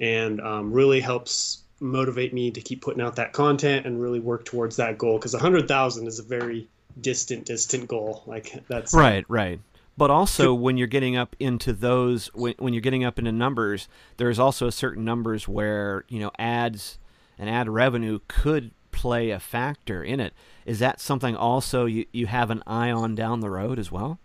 [0.00, 4.44] and um, really helps motivate me to keep putting out that content and really work
[4.44, 6.66] towards that goal because 100,000 is a very
[7.00, 9.60] distant distant goal like that's right right
[9.96, 13.86] But also, when you're getting up into those, when, when you're getting up into numbers,
[14.16, 16.98] there's also certain numbers where you know ads
[17.38, 20.32] and ad revenue could play a factor in it.
[20.66, 24.18] Is that something also you, you have an eye on down the road as well?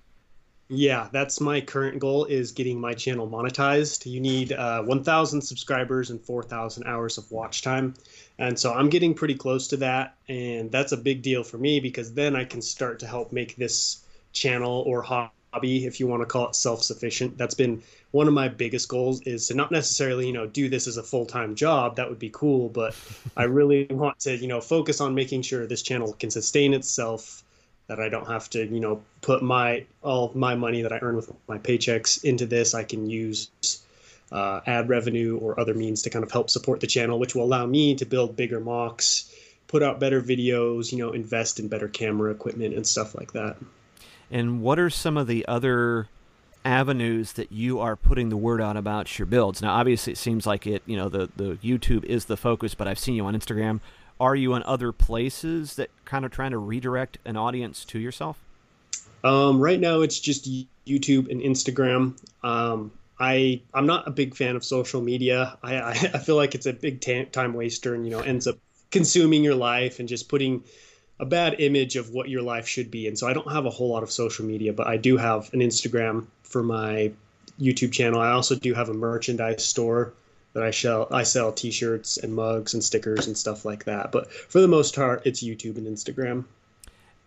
[0.71, 4.05] Yeah, that's my current goal is getting my channel monetized.
[4.05, 7.95] You need uh, 1,000 subscribers and 4,000 hours of watch time.
[8.37, 10.15] And so I'm getting pretty close to that.
[10.27, 13.55] And that's a big deal for me because then I can start to help make
[13.55, 17.35] this channel or hobby, if you want to call it self-sufficient.
[17.35, 20.85] That's been one of my biggest goals is to not necessarily, you know, do this
[20.85, 21.95] as a full-time job.
[21.95, 22.69] That would be cool.
[22.69, 22.95] But
[23.35, 27.43] I really want to, you know, focus on making sure this channel can sustain itself
[27.89, 31.15] that I don't have to, you know, put my all my money that I earn
[31.15, 32.73] with my paychecks into this.
[32.73, 33.49] I can use
[34.31, 37.43] uh, ad revenue or other means to kind of help support the channel, which will
[37.43, 39.33] allow me to build bigger MOCs,
[39.67, 43.57] put out better videos, you know, invest in better camera equipment and stuff like that.
[44.31, 46.07] And what are some of the other
[46.63, 49.63] avenues that you are putting the word out about your builds?
[49.63, 52.87] Now, obviously, it seems like it, you know, the the YouTube is the focus, but
[52.87, 53.79] I've seen you on Instagram
[54.19, 58.37] are you in other places that kind of trying to redirect an audience to yourself?
[59.23, 60.49] Um, right now, it's just
[60.85, 62.17] YouTube and Instagram.
[62.43, 65.57] Um, I I'm not a big fan of social media.
[65.61, 67.01] I I, I feel like it's a big
[67.31, 68.57] time waster, and you know ends up
[68.91, 70.63] consuming your life and just putting
[71.19, 73.07] a bad image of what your life should be.
[73.07, 75.53] And so I don't have a whole lot of social media, but I do have
[75.53, 77.11] an Instagram for my
[77.59, 78.21] YouTube channel.
[78.21, 80.13] I also do have a merchandise store
[80.53, 84.11] that I sell I sell t-shirts and mugs and stickers and stuff like that.
[84.11, 86.45] But for the most part, it's YouTube and Instagram.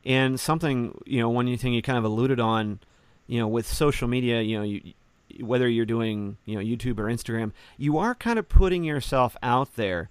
[0.04, 2.80] And something, you know, one thing you kind of alluded on,
[3.28, 4.94] you know, with social media, you know, you,
[5.40, 9.76] whether you're doing, you know, YouTube or Instagram, you are kind of putting yourself out
[9.76, 10.10] there.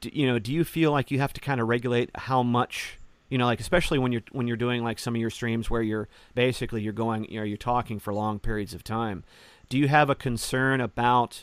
[0.00, 2.98] Do, you know, do you feel like you have to kind of regulate how much
[3.28, 5.80] you know like especially when you're when you're doing like some of your streams where
[5.80, 9.24] you're basically you're going you know you're talking for long periods of time
[9.70, 11.42] do you have a concern about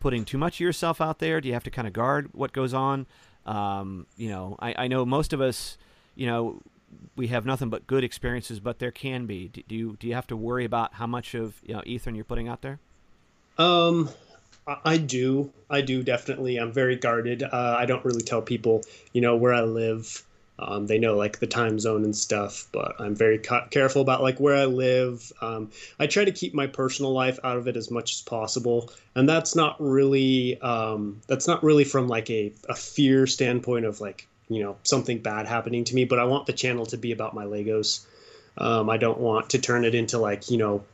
[0.00, 1.40] putting too much of yourself out there?
[1.40, 3.06] Do you have to kind of guard what goes on?
[3.44, 5.78] Um, you know, I, I know most of us,
[6.14, 6.60] you know,
[7.16, 9.48] we have nothing but good experiences, but there can be.
[9.48, 12.14] Do, do you do you have to worry about how much of you know Ethan
[12.14, 12.78] you're putting out there?
[13.58, 14.10] Um,
[14.84, 15.52] I do.
[15.70, 16.56] I do definitely.
[16.56, 17.42] I'm very guarded.
[17.42, 18.82] Uh, I don't really tell people,
[19.12, 20.24] you know, where I live.
[20.58, 24.22] Um, they know like the time zone and stuff, but I'm very ca- careful about
[24.22, 25.30] like where I live.
[25.42, 28.90] Um, I try to keep my personal life out of it as much as possible,
[29.14, 34.00] and that's not really um, that's not really from like a, a fear standpoint of
[34.00, 36.06] like you know something bad happening to me.
[36.06, 38.06] But I want the channel to be about my Legos.
[38.56, 40.84] Um, I don't want to turn it into like you know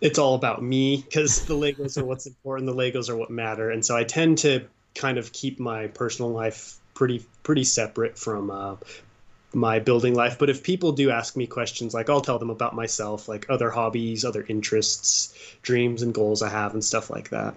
[0.00, 2.66] it's all about me because the Legos are what's important.
[2.66, 4.64] The Legos are what matter, and so I tend to
[4.94, 8.76] kind of keep my personal life pretty pretty separate from uh,
[9.54, 10.38] my building life.
[10.38, 13.70] But if people do ask me questions, like I'll tell them about myself, like other
[13.70, 17.54] hobbies, other interests, dreams and goals I have, and stuff like that.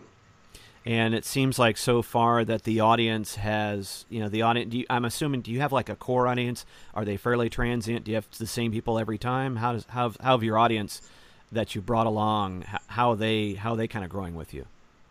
[0.86, 4.74] And it seems like so far that the audience has, you know, the audience.
[4.74, 6.66] You, I'm assuming, do you have like a core audience?
[6.94, 8.06] Are they fairly transient?
[8.06, 9.58] Do you have the same people every time?
[9.58, 11.02] How does how how have your audience
[11.52, 12.64] that you brought along?
[12.88, 14.66] How they how they kind of growing with you?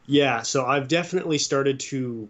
[0.06, 2.28] Yeah, so I've definitely started to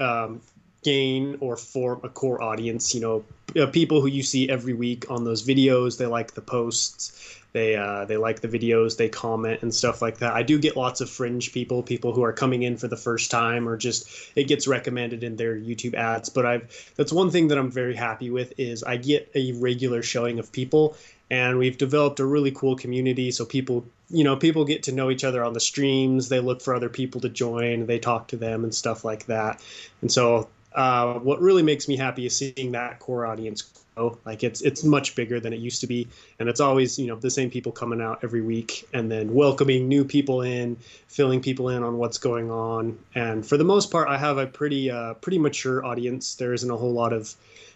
[0.00, 0.40] um,
[0.82, 2.94] gain or form a core audience.
[2.94, 3.24] You know,
[3.60, 5.98] uh, people who you see every week on those videos.
[5.98, 7.36] They like the posts.
[7.52, 8.96] They uh, they like the videos.
[8.96, 10.34] They comment and stuff like that.
[10.34, 13.30] I do get lots of fringe people, people who are coming in for the first
[13.30, 16.28] time, or just it gets recommended in their YouTube ads.
[16.28, 20.02] But I've that's one thing that I'm very happy with is I get a regular
[20.02, 20.96] showing of people
[21.30, 25.10] and we've developed a really cool community so people you know people get to know
[25.10, 28.36] each other on the streams they look for other people to join they talk to
[28.36, 29.62] them and stuff like that
[30.00, 30.48] and so
[30.78, 33.62] uh, what really makes me happy is seeing that core audience
[33.96, 34.16] grow.
[34.24, 36.06] Like it's it's much bigger than it used to be,
[36.38, 39.88] and it's always you know the same people coming out every week, and then welcoming
[39.88, 40.76] new people in,
[41.08, 42.96] filling people in on what's going on.
[43.16, 46.36] And for the most part, I have a pretty uh, pretty mature audience.
[46.36, 47.34] There isn't a whole lot of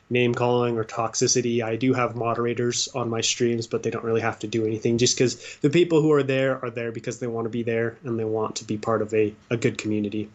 [0.09, 1.61] name calling or toxicity.
[1.61, 4.99] I do have moderators on my streams, but they don't really have to do anything
[4.99, 7.97] just because the people who are there are there because they want to be there
[8.05, 10.29] and they want to be part of a, a good community.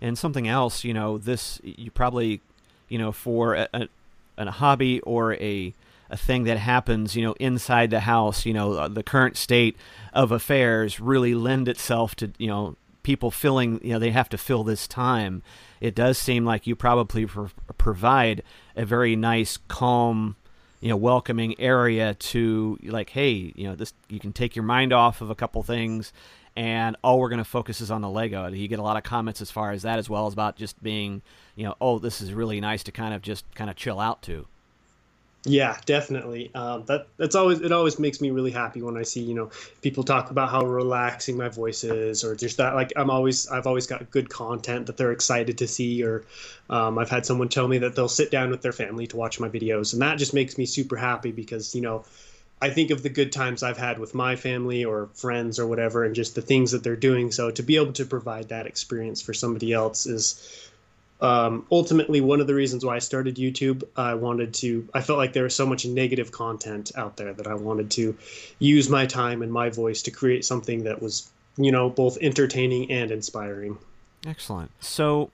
[0.00, 2.40] And something else, you know, this you probably,
[2.88, 3.88] you know, for a, a,
[4.36, 5.74] a hobby or a
[6.10, 9.76] a thing that happens, you know, inside the house, you know, uh, the current state
[10.12, 14.38] of affairs really lend itself to, you know, people filling, you know, they have to
[14.38, 15.42] fill this time.
[15.80, 18.42] It does seem like you probably pro- provide
[18.74, 20.36] a very nice, calm,
[20.80, 24.92] you know, welcoming area to like, hey, you know, this you can take your mind
[24.92, 26.12] off of a couple things
[26.56, 28.48] and all we're going to focus is on the Lego.
[28.48, 30.82] You get a lot of comments as far as that, as well as about just
[30.82, 31.22] being,
[31.54, 34.22] you know, oh, this is really nice to kind of just kind of chill out
[34.22, 34.46] to.
[35.48, 36.50] Yeah, definitely.
[36.56, 37.70] Um, that that's always it.
[37.70, 39.50] Always makes me really happy when I see you know
[39.80, 43.68] people talk about how relaxing my voice is, or just that like I'm always I've
[43.68, 46.24] always got good content that they're excited to see, or
[46.68, 49.38] um, I've had someone tell me that they'll sit down with their family to watch
[49.38, 52.04] my videos, and that just makes me super happy because you know
[52.60, 56.04] I think of the good times I've had with my family or friends or whatever,
[56.04, 57.30] and just the things that they're doing.
[57.30, 60.70] So to be able to provide that experience for somebody else is
[61.20, 63.84] um, ultimately one of the reasons why I started YouTube.
[63.96, 67.46] I wanted to, I felt like there was so much negative content out there that
[67.46, 68.16] I wanted to
[68.58, 72.90] use my time and my voice to create something that was, you know, both entertaining
[72.90, 73.78] and inspiring.
[74.26, 74.70] Excellent.
[74.80, 75.30] So,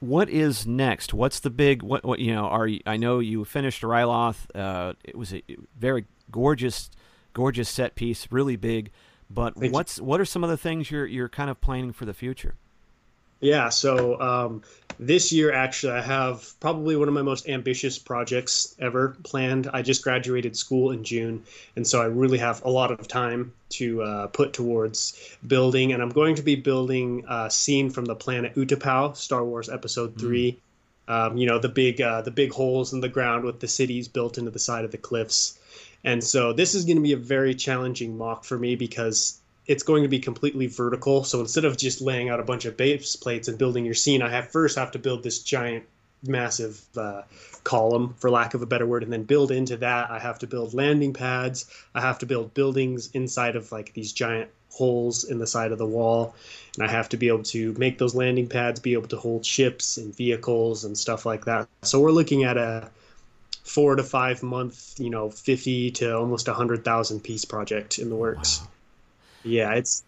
[0.00, 1.14] what is next?
[1.14, 2.04] What's the big what?
[2.04, 2.44] What you know?
[2.44, 4.36] Are you, I know you finished Ryloth.
[4.54, 5.42] Uh, it was a
[5.78, 6.90] very gorgeous,
[7.32, 8.90] gorgeous set piece, really big.
[9.28, 10.04] But Thank what's you.
[10.04, 12.54] what are some of the things you're you're kind of planning for the future?
[13.40, 14.62] Yeah, so um,
[14.98, 19.68] this year actually I have probably one of my most ambitious projects ever planned.
[19.72, 21.42] I just graduated school in June,
[21.74, 25.92] and so I really have a lot of time to uh, put towards building.
[25.92, 30.14] And I'm going to be building a scene from the planet Utapau, Star Wars Episode
[30.14, 30.20] mm.
[30.20, 30.58] Three.
[31.08, 34.08] Um, you know the big uh, the big holes in the ground with the cities
[34.08, 35.58] built into the side of the cliffs.
[36.04, 39.82] And so this is going to be a very challenging MOC for me because it's
[39.82, 41.24] going to be completely vertical.
[41.24, 44.22] So instead of just laying out a bunch of base plates and building your scene,
[44.22, 45.84] I have first have to build this giant,
[46.26, 47.22] massive uh,
[47.64, 50.10] column, for lack of a better word, and then build into that.
[50.10, 51.68] I have to build landing pads.
[51.94, 55.78] I have to build buildings inside of like these giant holes in the side of
[55.78, 56.34] the wall,
[56.76, 59.44] and I have to be able to make those landing pads be able to hold
[59.44, 61.66] ships and vehicles and stuff like that.
[61.82, 62.90] So we're looking at a
[63.66, 68.08] four to five month, you know, fifty to almost a hundred thousand piece project in
[68.08, 68.60] the works.
[68.60, 68.68] Wow
[69.46, 70.02] yeah, it's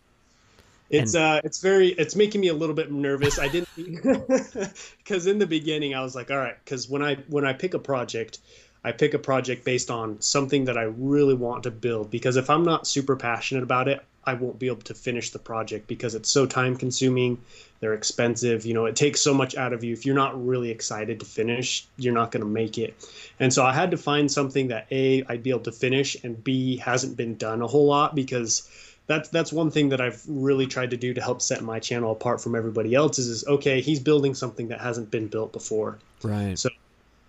[0.90, 3.38] it's and, uh it's very it's making me a little bit nervous.
[3.38, 3.68] I didn't
[4.98, 7.74] because in the beginning I was like, all right, because when I when I pick
[7.74, 8.38] a project,
[8.84, 12.10] I pick a project based on something that I really want to build.
[12.10, 15.38] Because if I'm not super passionate about it, I won't be able to finish the
[15.38, 17.38] project because it's so time consuming.
[17.80, 18.66] They're expensive.
[18.66, 19.94] You know, it takes so much out of you.
[19.94, 22.94] If you're not really excited to finish, you're not going to make it.
[23.40, 26.44] And so I had to find something that A, I'd be able to finish, and
[26.44, 28.68] B, hasn't been done a whole lot because
[29.06, 32.12] that's that's one thing that I've really tried to do to help set my channel
[32.12, 35.98] apart from everybody else's is okay, he's building something that hasn't been built before.
[36.22, 36.58] Right.
[36.58, 36.68] So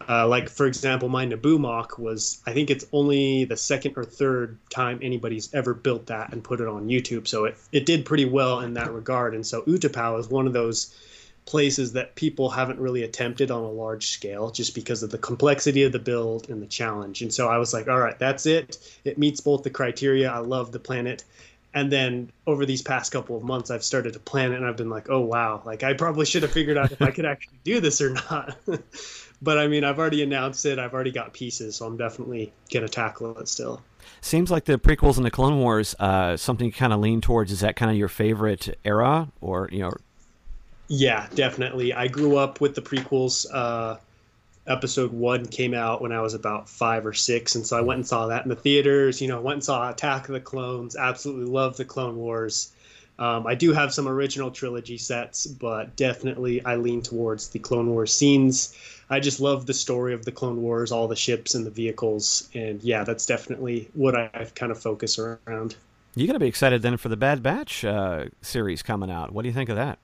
[0.09, 4.03] uh, like for example, my Naboo MOC was I think it's only the second or
[4.03, 7.27] third time anybody's ever built that and put it on YouTube.
[7.27, 9.35] So it, it did pretty well in that regard.
[9.35, 10.95] And so Utapau is one of those
[11.45, 15.83] places that people haven't really attempted on a large scale just because of the complexity
[15.83, 17.21] of the build and the challenge.
[17.21, 18.77] And so I was like, all right, that's it.
[19.03, 20.31] It meets both the criteria.
[20.31, 21.23] I love the planet
[21.73, 24.77] and then over these past couple of months i've started to plan it and i've
[24.77, 27.59] been like oh wow like i probably should have figured out if i could actually
[27.63, 28.57] do this or not
[29.41, 32.85] but i mean i've already announced it i've already got pieces so i'm definitely going
[32.85, 33.81] to tackle it still
[34.21, 37.51] seems like the prequels and the clone wars uh, something you kind of lean towards
[37.51, 39.91] is that kind of your favorite era or you know
[40.87, 43.97] yeah definitely i grew up with the prequels uh,
[44.69, 47.97] episode one came out when I was about five or six, and so I went
[47.97, 49.21] and saw that in the theaters.
[49.21, 50.95] You know, went and saw Attack of the Clones.
[50.95, 52.71] Absolutely love the Clone Wars.
[53.19, 57.89] Um, I do have some original trilogy sets, but definitely I lean towards the Clone
[57.89, 58.73] Wars scenes.
[59.09, 62.47] I just love the story of the Clone Wars, all the ships and the vehicles,
[62.53, 65.75] and yeah, that's definitely what I've kind of focus around.
[66.15, 69.31] You to be excited then for the Bad Batch uh, series coming out.
[69.31, 69.99] What do you think of that?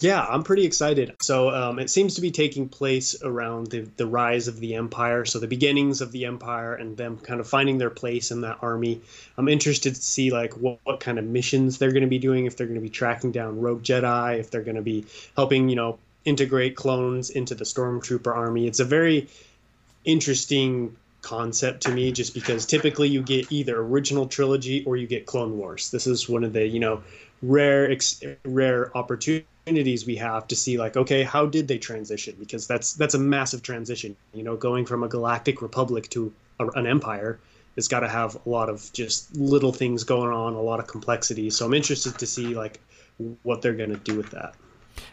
[0.00, 1.16] Yeah, I'm pretty excited.
[1.20, 5.24] So um, it seems to be taking place around the, the rise of the Empire,
[5.24, 8.58] so the beginnings of the Empire and them kind of finding their place in that
[8.62, 9.00] army.
[9.36, 12.46] I'm interested to see like what, what kind of missions they're going to be doing,
[12.46, 15.68] if they're going to be tracking down rogue Jedi, if they're going to be helping,
[15.68, 18.68] you know, integrate clones into the Stormtrooper army.
[18.68, 19.28] It's a very
[20.04, 25.26] interesting concept to me just because typically you get either original trilogy or you get
[25.26, 25.90] Clone Wars.
[25.90, 27.02] This is one of the, you know,
[27.42, 32.34] rare ex- rare opportunities opportunities we have to see like okay how did they transition?
[32.38, 34.16] Because that's that's a massive transition.
[34.32, 37.38] You know going from a galactic republic to a, an empire
[37.76, 40.86] it's got to have a lot of just little things going on a lot of
[40.86, 41.50] complexity.
[41.50, 42.80] So i'm interested to see like
[43.42, 44.54] what they're going to do with that.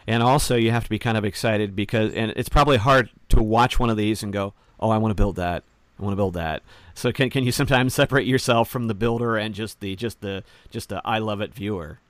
[0.06, 3.42] And also you have to be kind of excited because and it's probably hard to
[3.42, 5.64] watch one of these and go oh i want to build that.
[5.98, 6.62] I want to build that.
[6.94, 10.42] So can, can you sometimes separate yourself from the builder and just the just the
[10.70, 12.00] just the i love it viewer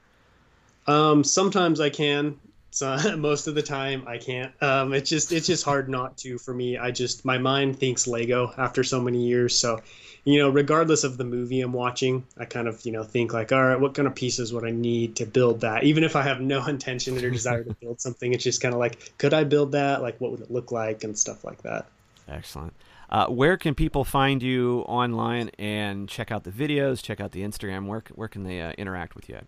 [0.86, 2.38] um, sometimes I can.
[2.70, 4.52] So most of the time I can't.
[4.62, 6.76] Um, it's just it's just hard not to for me.
[6.76, 9.58] I just my mind thinks Lego after so many years.
[9.58, 9.80] So,
[10.24, 13.50] you know, regardless of the movie I'm watching, I kind of you know think like,
[13.50, 15.84] all right, what kind of pieces would I need to build that?
[15.84, 18.78] Even if I have no intention or desire to build something, it's just kind of
[18.78, 20.02] like, could I build that?
[20.02, 21.86] Like, what would it look like and stuff like that.
[22.28, 22.74] Excellent.
[23.08, 27.42] Uh, where can people find you online and check out the videos, check out the
[27.42, 27.86] Instagram?
[27.86, 29.38] Where where can they uh, interact with you?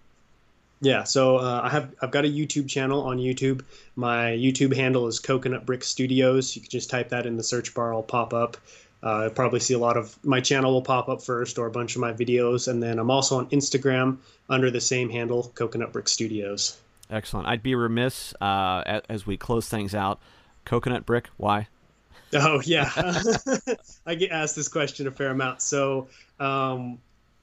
[0.80, 3.64] Yeah, so uh, I have I've got a YouTube channel on YouTube.
[3.96, 6.54] My YouTube handle is Coconut Brick Studios.
[6.54, 8.56] You can just type that in the search bar; it'll pop up.
[9.02, 11.70] Uh, you'll probably see a lot of my channel will pop up first, or a
[11.70, 14.18] bunch of my videos, and then I'm also on Instagram
[14.48, 16.78] under the same handle, Coconut Brick Studios.
[17.10, 17.48] Excellent.
[17.48, 20.20] I'd be remiss uh, as we close things out.
[20.64, 21.68] Coconut Brick, why?
[22.34, 22.90] Oh yeah,
[24.06, 25.62] I get asked this question a fair amount.
[25.62, 26.98] So um,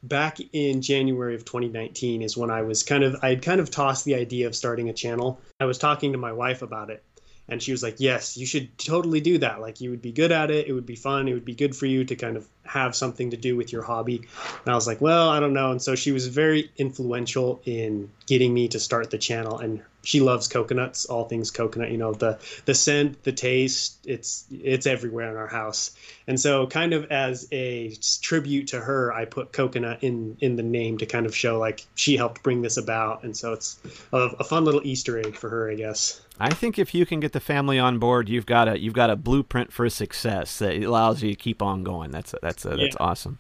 [0.08, 3.70] back in January of 2019 is when I was kind of I had kind of
[3.72, 5.40] tossed the idea of starting a channel.
[5.60, 7.04] I was talking to my wife about it,
[7.48, 9.62] and she was like, "Yes, you should totally do that.
[9.62, 10.68] Like you would be good at it.
[10.68, 11.28] It would be fun.
[11.28, 13.84] It would be good for you to kind of have something to do with your
[13.84, 17.62] hobby." And I was like, "Well, I don't know." And so she was very influential
[17.66, 21.92] in getting me to start the channel and she loves coconuts, all things coconut.
[21.92, 25.92] You know, the the scent, the taste, it's it's everywhere in our house.
[26.28, 30.64] And so, kind of as a tribute to her, I put coconut in in the
[30.64, 33.24] name to kind of show like she helped bring this about.
[33.24, 33.78] And so, it's
[34.14, 36.22] a, a fun little Easter egg for her, I guess.
[36.40, 39.10] I think if you can get the family on board, you've got a you've got
[39.10, 42.12] a blueprint for success that allows you to keep on going.
[42.12, 43.40] That's a, that's a, that's awesome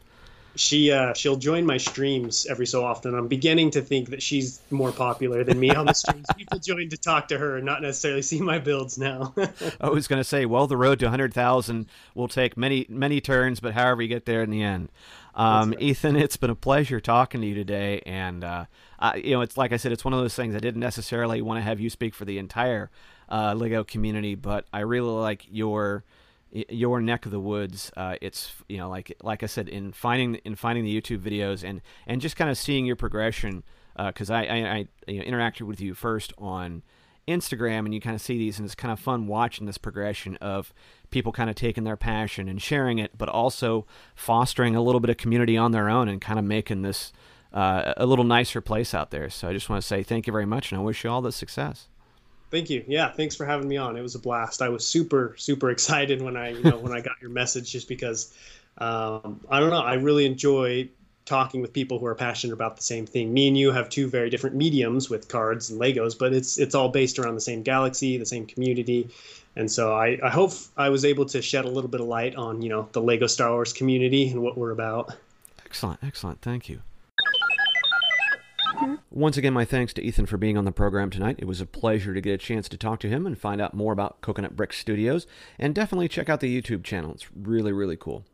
[0.55, 3.13] she uh, she'll join my streams every so often.
[3.13, 6.25] I'm beginning to think that she's more popular than me on the streams.
[6.37, 9.33] People join to talk to her, not necessarily see my builds now.
[9.81, 13.59] I was going to say, well, the road to 100,000 will take many many turns,
[13.59, 14.89] but however you get there in the end.
[15.35, 15.81] Um, right.
[15.81, 18.65] Ethan, it's been a pleasure talking to you today, and uh,
[18.97, 21.41] I, you know, it's like I said, it's one of those things I didn't necessarily
[21.41, 22.89] want to have you speak for the entire
[23.29, 26.05] uh, Lego community, but I really like your
[26.69, 27.91] your neck of the woods.
[27.97, 31.67] Uh, it's you know like like I said in finding in finding the YouTube videos
[31.67, 33.63] and and just kind of seeing your progression
[33.97, 36.83] because uh, I, I, I you know, interacted with you first on
[37.27, 40.37] Instagram and you kind of see these and it's kind of fun watching this progression
[40.37, 40.73] of
[41.11, 45.09] people kind of taking their passion and sharing it, but also fostering a little bit
[45.09, 47.11] of community on their own and kind of making this
[47.53, 49.29] uh, a little nicer place out there.
[49.29, 51.21] So I just want to say thank you very much and I wish you all
[51.21, 51.87] the success.
[52.51, 52.83] Thank you.
[52.87, 53.97] Yeah, thanks for having me on.
[53.97, 54.61] It was a blast.
[54.61, 57.87] I was super super excited when I you know when I got your message just
[57.87, 58.33] because
[58.77, 59.81] um, I don't know.
[59.81, 60.89] I really enjoy
[61.25, 63.33] talking with people who are passionate about the same thing.
[63.33, 66.75] Me and you have two very different mediums with cards and Legos, but it's it's
[66.75, 69.09] all based around the same galaxy, the same community.
[69.55, 72.35] And so I, I hope I was able to shed a little bit of light
[72.35, 75.15] on, you know, the Lego Star Wars community and what we're about.
[75.65, 76.41] Excellent, excellent.
[76.41, 76.81] Thank you.
[78.75, 78.95] Mm-hmm.
[79.09, 81.37] Once again, my thanks to Ethan for being on the program tonight.
[81.39, 83.73] It was a pleasure to get a chance to talk to him and find out
[83.73, 85.25] more about Coconut Brick Studios.
[85.57, 87.11] And definitely check out the YouTube channel.
[87.11, 88.25] It's really, really cool.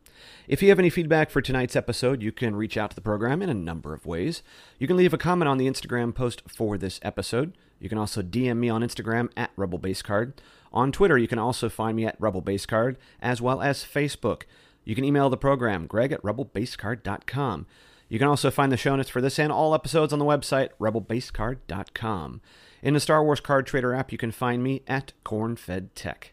[0.48, 3.42] If you have any feedback for tonight's episode, you can reach out to the program
[3.42, 4.42] in a number of ways.
[4.78, 7.52] You can leave a comment on the Instagram post for this episode.
[7.78, 10.40] You can also DM me on Instagram at Rebel Base Card.
[10.72, 14.42] On Twitter, you can also find me at Rebel Base Card, as well as Facebook.
[14.84, 17.66] You can email the program, greg at rebelbasecard.com.
[18.08, 20.70] You can also find the show notes for this and all episodes on the website,
[20.78, 22.40] rebelbasecard.com.
[22.82, 26.31] In the Star Wars Card Trader app, you can find me at CornFedTech.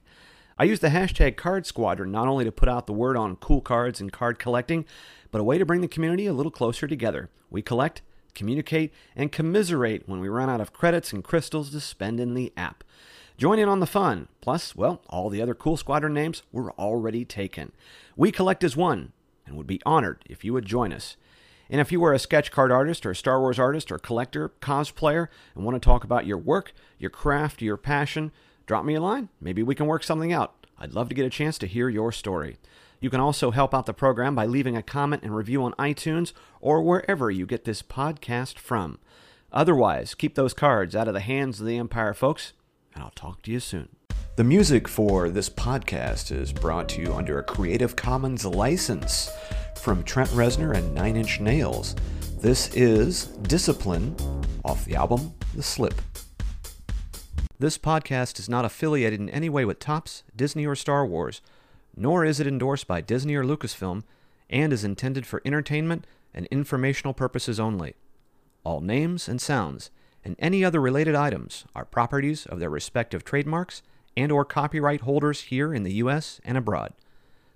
[0.62, 3.62] I use the hashtag Card Squadron not only to put out the word on cool
[3.62, 4.84] cards and card collecting,
[5.32, 7.30] but a way to bring the community a little closer together.
[7.50, 8.02] We collect,
[8.36, 12.52] communicate, and commiserate when we run out of credits and crystals to spend in the
[12.58, 12.84] app.
[13.38, 14.28] Join in on the fun.
[14.42, 17.72] Plus, well, all the other cool squadron names were already taken.
[18.18, 19.14] We collect as one
[19.48, 21.16] and would be honored if you would join us.
[21.70, 24.50] And if you are a sketch card artist or a Star Wars artist or collector,
[24.62, 28.34] cosplayer, and want to talk about your work, your craft, your passion,
[28.70, 29.30] drop me a line.
[29.42, 30.54] Maybe we can work something out.
[30.78, 32.58] I'd love to get a chance to hear your story.
[33.02, 36.34] You can also help out the program by leaving a comment and review on iTunes
[36.62, 39.00] or wherever you get this podcast from.
[39.52, 42.54] Otherwise, keep those cards out of the hands of the Empire, folks,
[42.94, 43.90] and I'll talk to you soon.
[44.36, 49.32] The music for this podcast is brought to you under a Creative Commons license
[49.82, 51.96] from Trent Reznor and Nine Inch Nails.
[52.38, 54.16] This is Discipline
[54.64, 56.00] off the album The Slip.
[57.60, 61.42] This podcast is not affiliated in any way with Topps, Disney, or Star Wars,
[61.94, 64.04] nor is it endorsed by Disney or Lucasfilm,
[64.50, 67.96] and is intended for entertainment and informational purposes only.
[68.64, 69.92] All names and sounds
[70.24, 73.84] and any other related items are properties of their respective trademarks
[74.16, 76.94] and or copyright holders here in the US and abroad.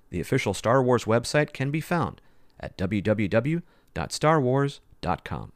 [0.09, 2.19] The official Star Wars website can be found
[2.59, 5.52] at www.starwars.com.